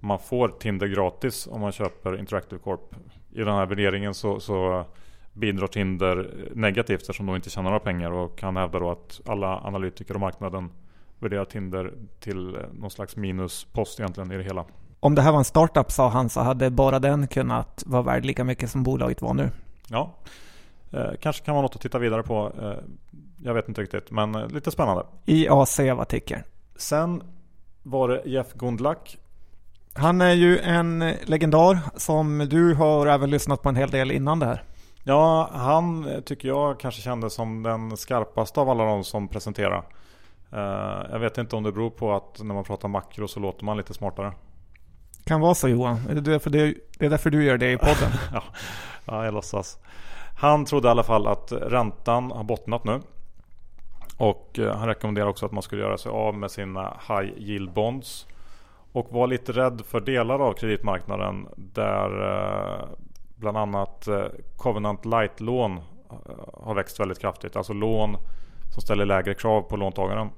man 0.00 0.18
får 0.18 0.48
Tinder 0.48 0.86
gratis 0.86 1.48
om 1.50 1.60
man 1.60 1.72
köper 1.72 2.18
Interactive 2.18 2.58
Corp. 2.58 2.94
I 3.32 3.38
den 3.38 3.54
här 3.54 3.66
värderingen 3.66 4.14
så, 4.14 4.40
så 4.40 4.84
bidrar 5.32 5.66
Tinder 5.66 6.30
negativt 6.54 7.00
eftersom 7.00 7.26
de 7.26 7.36
inte 7.36 7.50
tjänar 7.50 7.70
några 7.70 7.80
pengar 7.80 8.10
och 8.10 8.38
kan 8.38 8.56
hävda 8.56 8.78
då 8.78 8.90
att 8.90 9.20
alla 9.26 9.60
analytiker 9.64 10.14
och 10.14 10.20
marknaden 10.20 10.70
värderar 11.18 11.44
Tinder 11.44 11.92
till 12.20 12.58
någon 12.72 12.90
slags 12.90 13.16
minuspost 13.16 14.00
egentligen 14.00 14.32
i 14.32 14.36
det 14.36 14.42
hela. 14.42 14.64
Om 15.00 15.14
det 15.14 15.22
här 15.22 15.32
var 15.32 15.38
en 15.38 15.44
startup 15.44 15.92
sa 15.92 16.08
han 16.08 16.28
så 16.28 16.40
hade 16.40 16.70
bara 16.70 16.98
den 16.98 17.26
kunnat 17.26 17.82
vara 17.86 18.02
värd 18.02 18.24
lika 18.24 18.44
mycket 18.44 18.70
som 18.70 18.82
bolaget 18.82 19.22
var 19.22 19.34
nu. 19.34 19.50
Ja, 19.88 20.14
eh, 20.90 21.10
kanske 21.20 21.44
kan 21.44 21.54
vara 21.54 21.62
något 21.62 21.74
att 21.74 21.80
titta 21.80 21.98
vidare 21.98 22.22
på. 22.22 22.52
Eh, 22.62 22.74
jag 23.44 23.54
vet 23.54 23.68
inte 23.68 23.82
riktigt, 23.82 24.10
men 24.10 24.34
eh, 24.34 24.48
lite 24.48 24.70
spännande. 24.70 25.06
IAC 25.24 25.78
var 25.78 26.04
ticker. 26.04 26.44
Sen 26.76 27.22
var 27.82 28.08
det 28.08 28.22
Jeff 28.24 28.52
Gundlach. 28.54 29.16
Han 29.94 30.20
är 30.20 30.32
ju 30.32 30.58
en 30.58 30.98
legendar 31.24 31.78
som 31.96 32.38
du 32.50 32.74
har 32.74 33.06
även 33.06 33.30
lyssnat 33.30 33.62
på 33.62 33.68
en 33.68 33.76
hel 33.76 33.90
del 33.90 34.10
innan 34.10 34.38
det 34.38 34.46
här. 34.46 34.62
Ja, 35.04 35.50
han 35.52 36.08
tycker 36.24 36.48
jag 36.48 36.80
kanske 36.80 37.02
kändes 37.02 37.34
som 37.34 37.62
den 37.62 37.96
skarpaste 37.96 38.60
av 38.60 38.70
alla 38.70 38.84
de 38.84 39.04
som 39.04 39.28
presenterar. 39.28 39.84
Uh, 40.52 41.06
jag 41.10 41.18
vet 41.18 41.38
inte 41.38 41.56
om 41.56 41.62
det 41.62 41.72
beror 41.72 41.90
på 41.90 42.14
att 42.14 42.42
när 42.42 42.54
man 42.54 42.64
pratar 42.64 42.88
makro 42.88 43.28
så 43.28 43.40
låter 43.40 43.64
man 43.64 43.76
lite 43.76 43.94
smartare. 43.94 44.32
Kan 45.24 45.40
vara 45.40 45.54
så 45.54 45.68
Johan. 45.68 46.00
Det 46.06 46.12
är 46.12 46.20
därför, 46.20 46.50
det, 46.50 46.74
det 46.98 47.06
är 47.06 47.10
därför 47.10 47.30
du 47.30 47.44
gör 47.44 47.58
det 47.58 47.72
i 47.72 47.76
podden. 47.76 48.12
ja, 48.32 48.42
ja, 49.04 49.24
jag 49.24 49.34
låtsas. 49.34 49.78
Han 50.36 50.64
trodde 50.64 50.88
i 50.88 50.90
alla 50.90 51.02
fall 51.02 51.26
att 51.26 51.52
räntan 51.52 52.30
har 52.30 52.44
bottnat 52.44 52.84
nu. 52.84 53.00
Och 54.16 54.58
uh, 54.58 54.72
han 54.72 54.88
rekommenderar 54.88 55.26
också 55.26 55.46
att 55.46 55.52
man 55.52 55.62
skulle 55.62 55.82
göra 55.82 55.98
sig 55.98 56.12
av 56.12 56.34
med 56.34 56.50
sina 56.50 56.96
high 57.08 57.32
yield 57.36 57.72
bonds. 57.72 58.26
Och 58.92 59.12
var 59.12 59.26
lite 59.26 59.52
rädd 59.52 59.82
för 59.86 60.00
delar 60.00 60.38
av 60.38 60.52
kreditmarknaden 60.52 61.48
där 61.56 62.22
uh, 62.22 62.84
bland 63.36 63.56
annat 63.56 64.08
Covenant 64.56 65.04
Light-lån 65.04 65.80
har 66.54 66.74
växt 66.74 67.00
väldigt 67.00 67.20
kraftigt. 67.20 67.56
Alltså 67.56 67.72
lån 67.72 68.16
som 68.70 68.82
ställer 68.82 69.04
lägre 69.04 69.34
krav 69.34 69.62
på 69.62 69.76
låntagaren. 69.76 70.30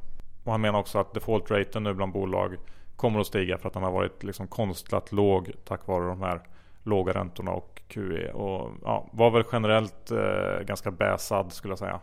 Och 0.44 0.52
han 0.52 0.60
menar 0.60 0.78
också 0.78 0.98
att 0.98 1.14
default-raten 1.14 1.82
nu 1.82 1.94
bland 1.94 2.12
bolag 2.12 2.56
kommer 2.96 3.20
att 3.20 3.26
stiga 3.26 3.58
för 3.58 3.68
att 3.68 3.74
den 3.74 3.82
har 3.82 3.90
varit 3.90 4.22
liksom 4.22 4.46
konstlat 4.46 5.12
låg 5.12 5.52
tack 5.64 5.86
vare 5.86 6.08
de 6.08 6.22
här 6.22 6.40
låga 6.82 7.12
räntorna 7.12 7.50
och 7.50 7.82
QE. 7.88 8.32
Och 8.32 8.72
ja, 8.84 9.06
var 9.12 9.30
väl 9.30 9.44
generellt 9.52 10.10
eh, 10.10 10.64
ganska 10.66 10.90
bäsad 10.90 11.52
skulle 11.52 11.72
jag 11.72 11.78
säga. 11.78 12.00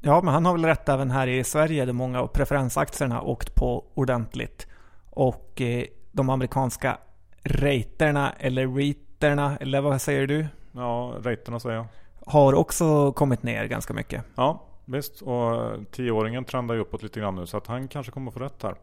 Ja, 0.00 0.20
men 0.22 0.34
han 0.34 0.46
har 0.46 0.52
väl 0.52 0.64
rätt 0.64 0.88
även 0.88 1.10
här 1.10 1.26
i 1.26 1.44
Sverige 1.44 1.84
där 1.84 1.92
många 1.92 2.20
av 2.20 2.26
preferensaktierna 2.26 3.22
åkt 3.22 3.54
på 3.54 3.84
ordentligt. 3.94 4.66
Och 5.10 5.60
eh, 5.60 5.84
de 6.12 6.30
amerikanska 6.30 6.98
raterna 7.44 8.32
eller 8.38 8.68
reiterna, 8.68 9.56
eller 9.56 9.80
vad 9.80 10.00
säger 10.02 10.26
du? 10.26 10.46
Ja, 10.72 11.14
raterna 11.22 11.60
säger 11.60 11.76
jag. 11.76 11.86
Har 12.26 12.54
också 12.54 13.12
kommit 13.12 13.42
ner 13.42 13.64
ganska 13.64 13.94
mycket. 13.94 14.24
Ja, 14.34 14.62
Visst, 14.84 15.22
och 15.22 15.70
tioåringen 15.90 16.44
trendar 16.44 16.74
ju 16.74 16.80
uppåt 16.80 17.02
lite 17.02 17.20
grann 17.20 17.34
nu 17.34 17.46
så 17.46 17.56
att 17.56 17.66
han 17.66 17.88
kanske 17.88 18.12
kommer 18.12 18.30
få 18.30 18.40
rätt 18.40 18.62
här. 18.62 18.74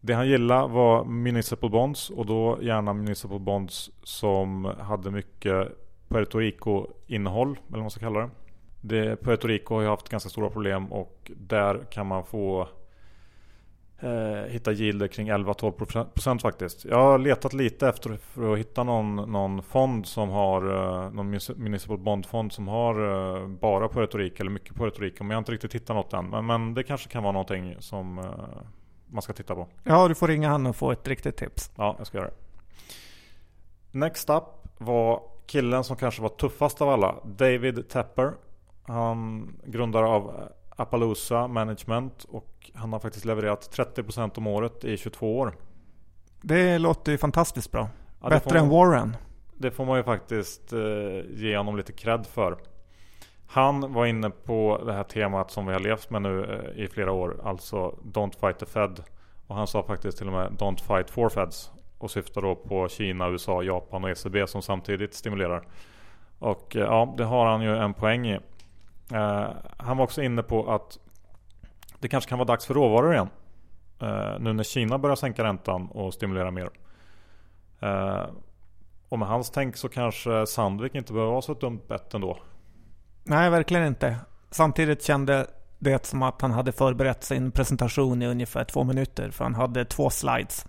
Det 0.00 0.12
han 0.12 0.28
gillade 0.28 0.68
var 0.68 1.04
Municipal 1.04 1.70
Bonds 1.70 2.10
och 2.10 2.26
då 2.26 2.58
gärna 2.62 2.92
Municipal 2.92 3.40
Bonds 3.40 3.90
som 4.02 4.64
hade 4.64 5.10
mycket 5.10 5.68
Puerto 6.08 6.38
Rico-innehåll, 6.38 7.48
eller 7.48 7.70
vad 7.70 7.80
man 7.80 7.90
ska 7.90 8.00
kalla 8.00 8.20
det. 8.20 8.30
det. 8.80 9.16
Puerto 9.16 9.48
Rico 9.48 9.74
har 9.74 9.82
ju 9.82 9.88
haft 9.88 10.08
ganska 10.08 10.28
stora 10.30 10.50
problem 10.50 10.92
och 10.92 11.30
där 11.36 11.84
kan 11.90 12.06
man 12.06 12.24
få 12.24 12.68
eh, 14.02 14.50
hitta 14.50 14.72
yielder 14.72 15.08
kring 15.08 15.32
11-12% 15.32 16.38
faktiskt. 16.38 16.84
Jag 16.84 16.96
har 16.96 17.18
letat 17.18 17.52
lite 17.52 17.88
efter 17.88 18.16
för 18.16 18.52
att 18.52 18.58
hitta 18.58 18.82
någon, 18.82 19.16
någon 19.16 19.62
fond 19.62 20.06
som 20.06 20.28
har 20.28 20.62
eh, 20.62 21.10
någon 21.10 21.38
municipal 21.56 21.98
bondfond 21.98 22.52
som 22.52 22.68
har 22.68 22.94
eh, 23.40 23.46
bara 23.46 23.88
Puerto 23.88 24.18
Rico 24.18 24.40
eller 24.40 24.50
mycket 24.50 24.76
Puerto 24.76 25.00
Rico. 25.00 25.24
Men 25.24 25.30
jag 25.30 25.36
har 25.36 25.40
inte 25.40 25.52
riktigt 25.52 25.74
hittat 25.74 25.96
något 25.96 26.12
än. 26.12 26.30
Men, 26.30 26.46
men 26.46 26.74
det 26.74 26.82
kanske 26.82 27.08
kan 27.08 27.22
vara 27.22 27.32
någonting 27.32 27.76
som 27.78 28.18
eh, 28.18 28.24
man 29.06 29.22
ska 29.22 29.32
titta 29.32 29.54
på. 29.54 29.68
Ja, 29.84 30.08
du 30.08 30.14
får 30.14 30.28
ringa 30.28 30.48
han 30.48 30.66
och 30.66 30.76
få 30.76 30.92
ett 30.92 31.08
riktigt 31.08 31.36
tips. 31.36 31.70
Ja, 31.76 31.94
jag 31.98 32.06
ska 32.06 32.18
göra 32.18 32.28
det. 32.28 32.34
Next 33.98 34.30
up 34.30 34.44
var 34.78 35.22
killen 35.46 35.84
som 35.84 35.96
kanske 35.96 36.22
var 36.22 36.28
tuffast 36.28 36.82
av 36.82 36.88
alla. 36.88 37.14
David 37.24 37.88
Tepper. 37.88 38.32
Han 38.82 39.48
grundare 39.64 40.06
av 40.06 40.48
Appaloosa 40.82 41.48
Management 41.48 42.24
och 42.24 42.70
han 42.74 42.92
har 42.92 43.00
faktiskt 43.00 43.24
levererat 43.24 43.76
30% 43.76 44.38
om 44.38 44.46
året 44.46 44.84
i 44.84 44.96
22 44.96 45.38
år. 45.38 45.54
Det 46.40 46.78
låter 46.78 47.12
ju 47.12 47.18
fantastiskt 47.18 47.72
bra. 47.72 47.88
Ja, 48.22 48.28
Bättre 48.28 48.54
man, 48.54 48.64
än 48.64 48.70
Warren. 48.70 49.16
Det 49.56 49.70
får 49.70 49.84
man 49.84 49.96
ju 49.96 50.04
faktiskt 50.04 50.72
eh, 50.72 50.80
ge 51.30 51.56
honom 51.56 51.76
lite 51.76 51.92
cred 51.92 52.26
för. 52.26 52.56
Han 53.46 53.92
var 53.92 54.06
inne 54.06 54.30
på 54.30 54.82
det 54.86 54.92
här 54.92 55.04
temat 55.04 55.50
som 55.50 55.66
vi 55.66 55.72
har 55.72 55.80
levt 55.80 56.10
med 56.10 56.22
nu 56.22 56.44
eh, 56.44 56.84
i 56.84 56.88
flera 56.88 57.12
år. 57.12 57.40
Alltså 57.44 57.98
Don't 58.02 58.40
fight 58.40 58.58
the 58.58 58.66
Fed. 58.66 59.02
Och 59.46 59.56
han 59.56 59.66
sa 59.66 59.82
faktiskt 59.82 60.18
till 60.18 60.26
och 60.26 60.32
med 60.32 60.52
Don't 60.52 60.80
fight 60.80 61.10
for 61.10 61.28
Feds. 61.28 61.70
Och 61.98 62.10
syftar 62.10 62.40
då 62.40 62.54
på 62.54 62.88
Kina, 62.88 63.28
USA, 63.28 63.62
Japan 63.62 64.04
och 64.04 64.10
ECB 64.10 64.46
som 64.46 64.62
samtidigt 64.62 65.14
stimulerar. 65.14 65.62
Och 66.38 66.76
eh, 66.76 66.82
ja, 66.82 67.14
det 67.16 67.24
har 67.24 67.46
han 67.46 67.62
ju 67.62 67.76
en 67.76 67.94
poäng 67.94 68.26
i. 68.28 68.38
Uh, 69.12 69.48
han 69.76 69.96
var 69.96 70.04
också 70.04 70.22
inne 70.22 70.42
på 70.42 70.72
att 70.72 70.98
det 71.98 72.08
kanske 72.08 72.28
kan 72.28 72.38
vara 72.38 72.46
dags 72.46 72.66
för 72.66 72.74
råvaror 72.74 73.12
igen. 73.12 73.28
Uh, 74.02 74.40
nu 74.40 74.52
när 74.52 74.64
Kina 74.64 74.98
börjar 74.98 75.16
sänka 75.16 75.44
räntan 75.44 75.88
och 75.88 76.14
stimulera 76.14 76.50
mer. 76.50 76.70
Uh, 77.82 78.26
och 79.08 79.18
med 79.18 79.28
hans 79.28 79.50
tänk 79.50 79.76
så 79.76 79.88
kanske 79.88 80.46
Sandvik 80.46 80.94
inte 80.94 81.12
behöver 81.12 81.32
vara 81.32 81.42
så 81.42 81.52
ett 81.52 81.60
dumt 81.60 81.80
bett 81.88 82.14
ändå. 82.14 82.38
Nej, 83.24 83.50
verkligen 83.50 83.86
inte. 83.86 84.16
Samtidigt 84.50 85.02
kände 85.02 85.46
det 85.78 86.06
som 86.06 86.22
att 86.22 86.40
han 86.40 86.50
hade 86.50 86.72
förberett 86.72 87.24
sin 87.24 87.52
presentation 87.52 88.22
i 88.22 88.26
ungefär 88.26 88.64
två 88.64 88.84
minuter. 88.84 89.30
För 89.30 89.44
han 89.44 89.54
hade 89.54 89.84
två 89.84 90.10
slides. 90.10 90.66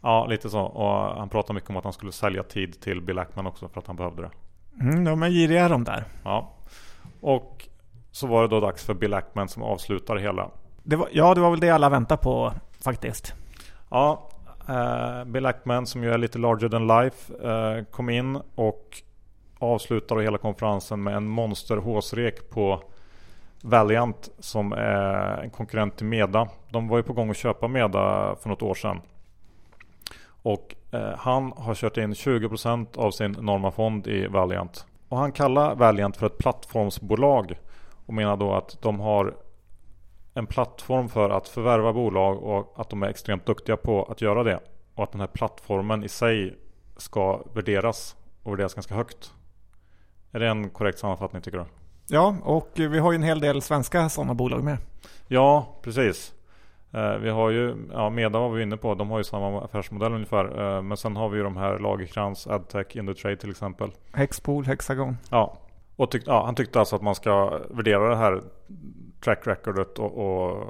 Ja, 0.00 0.26
lite 0.26 0.50
så. 0.50 0.60
Och 0.60 1.18
han 1.18 1.28
pratade 1.28 1.54
mycket 1.54 1.70
om 1.70 1.76
att 1.76 1.84
han 1.84 1.92
skulle 1.92 2.12
sälja 2.12 2.42
tid 2.42 2.80
till 2.80 3.00
Bill 3.00 3.18
Ackman 3.18 3.46
också 3.46 3.68
för 3.68 3.80
att 3.80 3.86
han 3.86 3.96
behövde 3.96 4.22
det. 4.22 4.30
Mm, 4.80 5.04
de 5.04 5.22
är 5.22 5.28
giriga 5.28 5.68
de 5.68 5.84
där. 5.84 6.04
Ja. 6.24 6.53
Och 7.20 7.68
så 8.10 8.26
var 8.26 8.42
det 8.42 8.48
då 8.48 8.60
dags 8.60 8.84
för 8.84 8.94
Bill 8.94 9.14
Ackman 9.14 9.48
som 9.48 9.62
avslutar 9.62 10.16
hela. 10.16 10.50
Det 10.82 10.96
var, 10.96 11.08
ja, 11.12 11.34
det 11.34 11.40
var 11.40 11.50
väl 11.50 11.60
det 11.60 11.70
alla 11.70 11.88
väntade 11.88 12.22
på 12.22 12.52
faktiskt. 12.84 13.34
Ja, 13.90 14.28
eh, 14.68 15.24
Bill 15.24 15.46
Ackman 15.46 15.86
som 15.86 16.02
ju 16.02 16.10
är 16.10 16.18
lite 16.18 16.38
larger 16.38 16.68
than 16.68 16.86
life 16.86 17.48
eh, 17.48 17.84
kom 17.84 18.10
in 18.10 18.38
och 18.54 19.02
avslutar 19.58 20.16
hela 20.16 20.38
konferensen 20.38 21.02
med 21.02 21.16
en 21.16 21.28
monster 21.28 21.76
håsrek 21.76 22.50
på 22.50 22.82
Valiant 23.62 24.30
som 24.38 24.72
är 24.72 25.42
en 25.42 25.50
konkurrent 25.50 25.96
till 25.96 26.06
Meda. 26.06 26.48
De 26.68 26.88
var 26.88 26.96
ju 26.96 27.02
på 27.02 27.12
gång 27.12 27.30
att 27.30 27.36
köpa 27.36 27.68
Meda 27.68 28.36
för 28.42 28.48
något 28.48 28.62
år 28.62 28.74
sedan. 28.74 29.00
Och 30.26 30.74
eh, 30.90 31.16
han 31.18 31.52
har 31.56 31.74
kört 31.74 31.96
in 31.96 32.12
20% 32.12 32.98
av 32.98 33.10
sin 33.10 33.32
Norma-fond 33.32 34.06
i 34.06 34.26
Valiant. 34.26 34.86
Och 35.14 35.20
han 35.20 35.32
kallar 35.32 35.74
Valiant 35.74 36.16
för 36.16 36.26
ett 36.26 36.38
plattformsbolag 36.38 37.60
och 38.06 38.14
menar 38.14 38.36
då 38.36 38.54
att 38.54 38.82
de 38.82 39.00
har 39.00 39.36
en 40.34 40.46
plattform 40.46 41.08
för 41.08 41.30
att 41.30 41.48
förvärva 41.48 41.92
bolag 41.92 42.42
och 42.42 42.74
att 42.76 42.90
de 42.90 43.02
är 43.02 43.06
extremt 43.06 43.46
duktiga 43.46 43.76
på 43.76 44.02
att 44.04 44.20
göra 44.20 44.42
det. 44.42 44.60
Och 44.94 45.04
att 45.04 45.12
den 45.12 45.20
här 45.20 45.28
plattformen 45.28 46.04
i 46.04 46.08
sig 46.08 46.58
ska 46.96 47.40
värderas 47.52 48.16
och 48.42 48.52
värderas 48.52 48.74
ganska 48.74 48.94
högt. 48.94 49.32
Är 50.32 50.40
det 50.40 50.48
en 50.48 50.70
korrekt 50.70 50.98
sammanfattning 50.98 51.42
tycker 51.42 51.58
du? 51.58 51.64
Ja, 52.06 52.36
och 52.42 52.70
vi 52.74 52.98
har 52.98 53.12
ju 53.12 53.16
en 53.16 53.22
hel 53.22 53.40
del 53.40 53.62
svenska 53.62 54.08
sådana 54.08 54.34
bolag 54.34 54.64
med. 54.64 54.78
Ja, 55.28 55.78
precis. 55.82 56.34
Eh, 56.94 57.16
vi 57.16 57.30
har 57.30 57.50
ju, 57.50 57.76
ja 57.92 58.10
Meda 58.10 58.38
var 58.38 58.50
vi 58.50 58.62
inne 58.62 58.76
på, 58.76 58.94
de 58.94 59.10
har 59.10 59.18
ju 59.18 59.24
samma 59.24 59.64
affärsmodell 59.64 60.12
ungefär. 60.12 60.76
Eh, 60.76 60.82
men 60.82 60.96
sen 60.96 61.16
har 61.16 61.28
vi 61.28 61.36
ju 61.36 61.44
de 61.44 61.56
här 61.56 61.78
Lagerkrans, 61.78 62.46
Adtech, 62.46 62.96
Indutrade 62.96 63.36
till 63.36 63.50
exempel. 63.50 63.90
Hexpool, 64.12 64.64
Hexagon. 64.64 65.16
Ja, 65.30 65.58
Och 65.96 66.10
tyck, 66.10 66.22
ja, 66.26 66.44
han 66.44 66.54
tyckte 66.54 66.78
alltså 66.78 66.96
att 66.96 67.02
man 67.02 67.14
ska 67.14 67.60
värdera 67.70 68.08
det 68.08 68.16
här 68.16 68.42
track 69.24 69.46
recordet 69.46 69.98
och, 69.98 70.18
och 70.18 70.64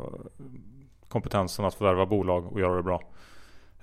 kompetensen 1.09 1.65
att 1.65 1.75
förvärva 1.75 2.07
bolag 2.07 2.53
och 2.53 2.61
göra 2.61 2.77
det 2.77 2.83
bra. 2.83 3.03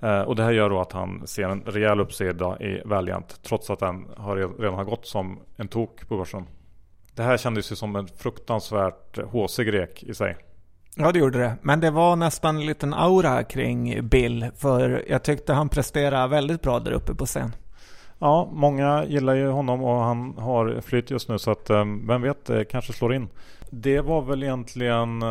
Eh, 0.00 0.20
och 0.20 0.36
det 0.36 0.42
här 0.42 0.52
gör 0.52 0.70
då 0.70 0.80
att 0.80 0.92
han 0.92 1.26
ser 1.26 1.48
en 1.48 1.62
rejäl 1.66 2.00
uppsida 2.00 2.60
i 2.60 2.82
Valiant 2.84 3.42
trots 3.42 3.70
att 3.70 3.78
den 3.78 4.06
har 4.16 4.36
redan 4.58 4.74
har 4.74 4.84
gått 4.84 5.06
som 5.06 5.38
en 5.56 5.68
tok 5.68 6.08
på 6.08 6.16
börsen. 6.16 6.46
Det 7.14 7.22
här 7.22 7.36
kändes 7.36 7.72
ju 7.72 7.76
som 7.76 7.96
en 7.96 8.08
fruktansvärt 8.08 9.18
håsig 9.18 9.72
rek 9.72 10.02
i 10.02 10.14
sig. 10.14 10.36
Ja, 10.96 11.12
det 11.12 11.18
gjorde 11.18 11.38
det. 11.38 11.54
Men 11.62 11.80
det 11.80 11.90
var 11.90 12.16
nästan 12.16 12.56
en 12.56 12.66
liten 12.66 12.94
aura 12.94 13.42
kring 13.42 14.08
Bill, 14.08 14.50
för 14.56 15.04
jag 15.08 15.22
tyckte 15.22 15.52
han 15.52 15.68
presterade 15.68 16.28
väldigt 16.28 16.62
bra 16.62 16.78
där 16.78 16.92
uppe 16.92 17.14
på 17.14 17.26
scen. 17.26 17.54
Ja, 18.18 18.48
många 18.52 19.04
gillar 19.04 19.34
ju 19.34 19.48
honom 19.48 19.84
och 19.84 20.02
han 20.02 20.38
har 20.38 20.80
flytt 20.80 21.10
just 21.10 21.28
nu 21.28 21.38
så 21.38 21.50
att 21.50 21.70
eh, 21.70 21.84
vem 22.08 22.22
vet, 22.22 22.44
det 22.44 22.64
kanske 22.64 22.92
slår 22.92 23.14
in. 23.14 23.28
Det 23.70 24.00
var 24.00 24.22
väl 24.22 24.42
egentligen 24.42 25.22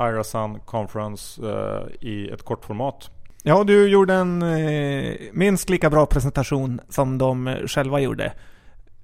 Irasan 0.00 0.60
Conference 0.60 1.42
eh, 1.50 2.08
i 2.08 2.30
ett 2.30 2.42
kortformat. 2.42 3.10
Ja, 3.42 3.64
du 3.64 3.88
gjorde 3.88 4.14
en 4.14 4.42
eh, 4.42 5.14
minst 5.32 5.70
lika 5.70 5.90
bra 5.90 6.06
presentation 6.06 6.80
som 6.88 7.18
de 7.18 7.56
själva 7.66 8.00
gjorde. 8.00 8.32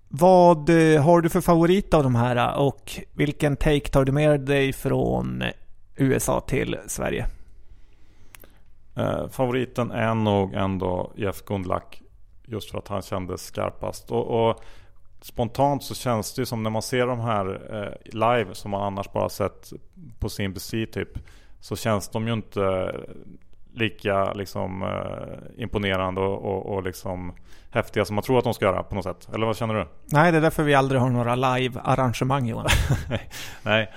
Vad 0.08 0.68
eh, 0.68 1.02
har 1.02 1.20
du 1.20 1.28
för 1.28 1.40
favorit 1.40 1.94
av 1.94 2.02
de 2.02 2.14
här 2.14 2.58
och 2.58 2.92
vilken 3.12 3.56
take 3.56 3.88
tar 3.88 4.04
du 4.04 4.12
med 4.12 4.40
dig 4.40 4.72
från 4.72 5.42
USA 5.96 6.40
till 6.40 6.78
Sverige? 6.86 7.26
Eh, 8.96 9.28
favoriten 9.28 9.90
är 9.90 10.14
nog 10.14 10.54
ändå 10.54 11.12
Jeff 11.16 11.42
Gundlach. 11.42 12.02
Just 12.46 12.70
för 12.70 12.78
att 12.78 12.88
han 12.88 13.02
kändes 13.02 13.46
skarpast. 13.46 14.10
Och, 14.10 14.48
och, 14.48 14.60
spontant 15.20 15.82
så 15.82 15.94
känns 15.94 16.34
det 16.34 16.46
som 16.46 16.62
när 16.62 16.70
man 16.70 16.82
ser 16.82 17.06
de 17.06 17.20
här 17.20 17.46
eh, 17.74 18.12
live 18.12 18.54
som 18.54 18.70
man 18.70 18.82
annars 18.82 19.12
bara 19.12 19.28
sett 19.28 19.72
på 20.18 20.28
CNBC 20.28 20.70
typ. 20.70 21.08
Så 21.60 21.76
känns 21.76 22.08
de 22.08 22.26
ju 22.26 22.32
inte 22.32 22.94
lika 23.74 24.32
liksom, 24.32 24.82
eh, 24.82 25.62
imponerande 25.62 26.20
och, 26.20 26.44
och, 26.44 26.74
och 26.74 26.82
liksom 26.82 27.32
häftiga 27.70 28.04
som 28.04 28.14
man 28.14 28.24
tror 28.24 28.38
att 28.38 28.44
de 28.44 28.54
ska 28.54 28.64
göra 28.64 28.82
på 28.82 28.94
något 28.94 29.04
sätt. 29.04 29.28
Eller 29.34 29.46
vad 29.46 29.56
känner 29.56 29.74
du? 29.74 29.86
Nej, 30.04 30.32
det 30.32 30.38
är 30.38 30.42
därför 30.42 30.62
vi 30.62 30.74
aldrig 30.74 31.00
har 31.00 31.10
några 31.10 31.34
live-arrangemang 31.34 32.46
Johan. 32.46 32.66
Nej, 33.62 33.92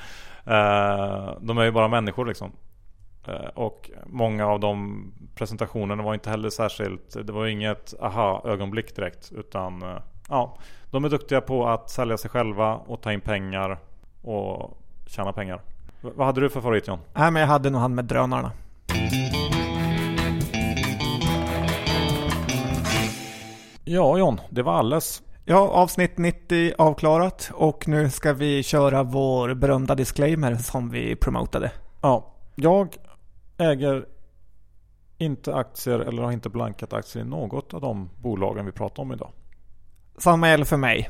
de 1.40 1.58
är 1.58 1.64
ju 1.64 1.72
bara 1.72 1.88
människor 1.88 2.26
liksom. 2.26 2.52
Eh, 3.28 3.50
och 3.54 3.90
många 4.06 4.48
av 4.48 4.60
de 4.60 5.04
presentationerna 5.36 6.04
var 6.04 6.14
inte 6.14 6.30
heller 6.30 6.50
särskilt, 6.50 7.26
det 7.26 7.34
var 7.34 7.48
inget 7.48 7.94
aha-ögonblick 8.02 8.96
direkt. 8.96 9.32
Utan 9.32 9.82
eh, 9.82 9.98
ja, 10.30 10.58
de 10.92 11.06
är 11.06 11.10
duktiga 11.10 11.42
på 11.42 11.68
att 11.68 11.90
sälja 11.90 12.18
sig 12.18 12.30
själva 12.30 12.76
och 12.76 13.02
ta 13.02 13.14
in 13.14 13.22
pengar 13.22 13.78
och 14.22 14.78
tjäna 15.08 15.34
pengar. 15.34 15.62
V 16.02 16.10
vad 16.16 16.28
hade 16.28 16.42
du 16.42 16.50
för 16.50 16.62
favorit 16.62 16.88
John? 16.88 17.00
Nej, 17.14 17.32
men 17.32 17.40
jag 17.40 17.48
hade 17.48 17.70
nog 17.70 17.82
han 17.82 17.96
med 17.96 18.06
drönarna. 18.06 18.52
Ja 23.84 24.18
John, 24.18 24.42
det 24.50 24.64
var 24.64 24.74
alles. 24.74 25.22
Ja, 25.52 25.70
avsnitt 25.70 26.18
90 26.18 26.74
avklarat 26.78 27.52
och 27.54 27.88
nu 27.88 28.10
ska 28.10 28.34
vi 28.34 28.64
köra 28.64 29.04
vår 29.04 29.54
berömda 29.54 29.96
disclaimer 29.96 30.56
som 30.56 30.90
vi 30.90 31.16
promotade. 31.16 31.72
Ja, 32.02 32.34
jag 32.56 32.96
äger 33.58 34.06
inte 35.18 35.56
aktier 35.56 36.00
eller 36.00 36.24
har 36.24 36.32
inte 36.32 36.50
blankat 36.50 36.94
aktier 36.94 37.24
i 37.24 37.28
något 37.28 37.74
av 37.74 37.82
de 37.82 38.10
bolagen 38.18 38.66
vi 38.66 38.72
pratar 38.72 39.04
om 39.04 39.12
idag. 39.12 39.32
Samma 40.18 40.50
gäller 40.50 40.66
för 40.66 40.78
mig. 40.78 41.10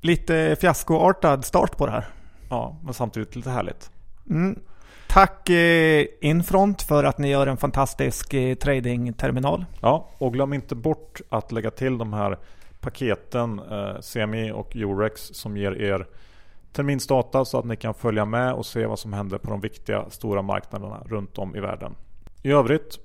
Lite 0.00 0.56
fiaskoartad 0.60 1.44
start 1.44 1.76
på 1.76 1.86
det 1.86 1.92
här. 1.92 2.08
Ja, 2.50 2.76
men 2.84 2.94
samtidigt 2.94 3.36
lite 3.36 3.50
härligt. 3.50 3.90
Mm. 4.30 4.58
Tack 5.08 5.50
eh, 5.50 6.06
Infront 6.20 6.82
för 6.82 7.04
att 7.04 7.18
ni 7.18 7.28
gör 7.28 7.46
en 7.46 7.56
fantastisk 7.56 8.34
eh, 8.34 8.54
tradingterminal. 8.54 9.64
Ja, 9.80 10.08
och 10.18 10.32
glöm 10.32 10.52
inte 10.52 10.74
bort 10.74 11.20
att 11.28 11.52
lägga 11.52 11.70
till 11.70 11.98
de 11.98 12.12
här 12.12 12.38
paketen 12.80 13.58
eh, 13.58 14.00
CME 14.00 14.52
och 14.52 14.76
Eurex 14.76 15.30
som 15.34 15.56
ger 15.56 15.72
er 15.72 16.06
terminsdata 16.72 17.44
så 17.44 17.58
att 17.58 17.64
ni 17.64 17.76
kan 17.76 17.94
följa 17.94 18.24
med 18.24 18.52
och 18.52 18.66
se 18.66 18.86
vad 18.86 18.98
som 18.98 19.12
händer 19.12 19.38
på 19.38 19.50
de 19.50 19.60
viktiga 19.60 20.10
stora 20.10 20.42
marknaderna 20.42 21.02
runt 21.06 21.38
om 21.38 21.56
i 21.56 21.60
världen. 21.60 21.94
I 22.42 22.52
övrigt 22.52 22.98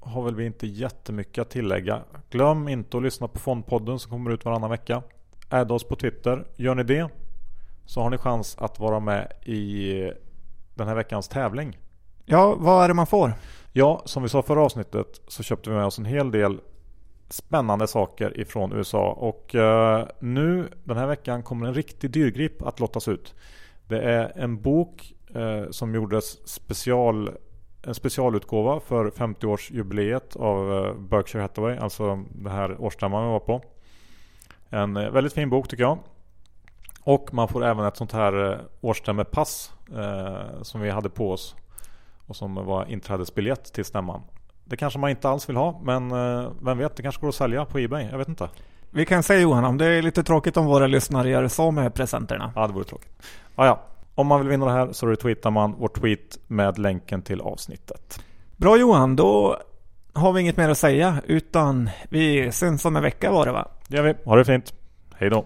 har 0.00 0.22
väl 0.22 0.34
vi 0.34 0.46
inte 0.46 0.66
jättemycket 0.66 1.42
att 1.42 1.50
tillägga. 1.50 2.02
Glöm 2.30 2.68
inte 2.68 2.96
att 2.96 3.02
lyssna 3.02 3.28
på 3.28 3.38
Fondpodden 3.38 3.98
som 3.98 4.10
kommer 4.10 4.30
ut 4.30 4.44
varannan 4.44 4.70
vecka. 4.70 5.02
Adda 5.48 5.74
oss 5.74 5.84
på 5.84 5.96
Twitter. 5.96 6.46
Gör 6.56 6.74
ni 6.74 6.82
det 6.82 7.08
så 7.84 8.00
har 8.00 8.10
ni 8.10 8.18
chans 8.18 8.56
att 8.58 8.78
vara 8.78 9.00
med 9.00 9.32
i 9.44 9.92
den 10.74 10.88
här 10.88 10.94
veckans 10.94 11.28
tävling. 11.28 11.78
Ja, 12.24 12.56
vad 12.58 12.84
är 12.84 12.88
det 12.88 12.94
man 12.94 13.06
får? 13.06 13.32
Ja, 13.72 14.02
som 14.04 14.22
vi 14.22 14.28
sa 14.28 14.42
förra 14.42 14.62
avsnittet 14.62 15.20
så 15.28 15.42
köpte 15.42 15.70
vi 15.70 15.76
med 15.76 15.86
oss 15.86 15.98
en 15.98 16.04
hel 16.04 16.30
del 16.30 16.60
spännande 17.28 17.86
saker 17.86 18.40
ifrån 18.40 18.72
USA 18.72 19.10
och 19.10 19.54
eh, 19.54 20.06
nu 20.20 20.68
den 20.84 20.96
här 20.96 21.06
veckan 21.06 21.42
kommer 21.42 21.66
en 21.66 21.74
riktig 21.74 22.10
dyrgrip 22.10 22.62
att 22.62 22.80
lottas 22.80 23.08
ut. 23.08 23.34
Det 23.88 24.00
är 24.00 24.32
en 24.36 24.62
bok 24.62 25.12
eh, 25.34 25.70
som 25.70 25.94
gjordes 25.94 26.48
special 26.48 27.30
en 27.82 27.94
specialutgåva 27.94 28.80
för 28.80 29.10
50-årsjubileet 29.10 30.36
av 30.36 30.84
eh, 30.84 30.94
Berkshire 30.94 31.42
Hathaway, 31.42 31.76
alltså 31.76 32.24
det 32.34 32.50
här 32.50 32.80
årsstämman 32.80 33.24
vi 33.24 33.30
var 33.30 33.40
på. 33.40 33.62
En 34.68 34.94
väldigt 34.94 35.32
fin 35.32 35.50
bok 35.50 35.68
tycker 35.68 35.82
jag. 35.82 35.98
Och 37.00 37.34
man 37.34 37.48
får 37.48 37.64
även 37.64 37.86
ett 37.86 37.96
sånt 37.96 38.12
här 38.12 38.60
årsstämmepass 38.80 39.72
eh, 39.96 40.62
som 40.62 40.80
vi 40.80 40.90
hade 40.90 41.10
på 41.10 41.30
oss 41.30 41.56
och 42.26 42.36
som 42.36 42.54
var 42.54 42.84
inträdesbiljett 42.84 43.72
till 43.72 43.84
stämman. 43.84 44.22
Det 44.68 44.76
kanske 44.76 44.98
man 44.98 45.10
inte 45.10 45.28
alls 45.28 45.48
vill 45.48 45.56
ha, 45.56 45.80
men 45.82 46.10
eh, 46.10 46.50
vem 46.60 46.78
vet, 46.78 46.96
det 46.96 47.02
kanske 47.02 47.20
går 47.20 47.28
att 47.28 47.34
sälja 47.34 47.64
på 47.64 47.78
Ebay. 47.78 48.08
Jag 48.10 48.18
vet 48.18 48.28
inte. 48.28 48.48
Vi 48.90 49.06
kan 49.06 49.22
säga 49.22 49.40
Johan, 49.40 49.64
om 49.64 49.78
det 49.78 49.86
är 49.86 50.02
lite 50.02 50.22
tråkigt 50.22 50.56
om 50.56 50.66
våra 50.66 50.86
lyssnare 50.86 51.30
gör 51.30 51.48
så 51.48 51.70
med 51.70 51.94
presenterna. 51.94 52.52
Ja, 52.54 52.66
det 52.66 52.72
vore 52.72 52.84
tråkigt. 52.84 53.22
Ja, 53.56 53.66
ja. 53.66 53.80
Om 54.14 54.26
man 54.26 54.40
vill 54.40 54.48
vinna 54.48 54.66
det 54.66 54.72
här 54.72 54.92
så 54.92 55.06
retweetar 55.06 55.50
man 55.50 55.74
vår 55.78 55.88
tweet 55.88 56.38
med 56.46 56.78
länken 56.78 57.22
till 57.22 57.40
avsnittet. 57.40 58.20
Bra 58.56 58.76
Johan, 58.76 59.16
då 59.16 59.56
har 60.12 60.32
vi 60.32 60.40
inget 60.40 60.56
mer 60.56 60.68
att 60.68 60.78
säga 60.78 61.22
utan 61.26 61.90
vi 62.08 62.52
syns 62.52 62.84
om 62.84 62.96
en 62.96 63.02
vecka 63.02 63.30
var 63.30 63.46
det 63.46 63.52
va? 63.52 63.68
Det 63.88 63.96
gör 63.96 64.04
vi. 64.04 64.14
Ha 64.24 64.36
det 64.36 64.44
fint. 64.44 64.74
Hej 65.18 65.30
då. 65.30 65.44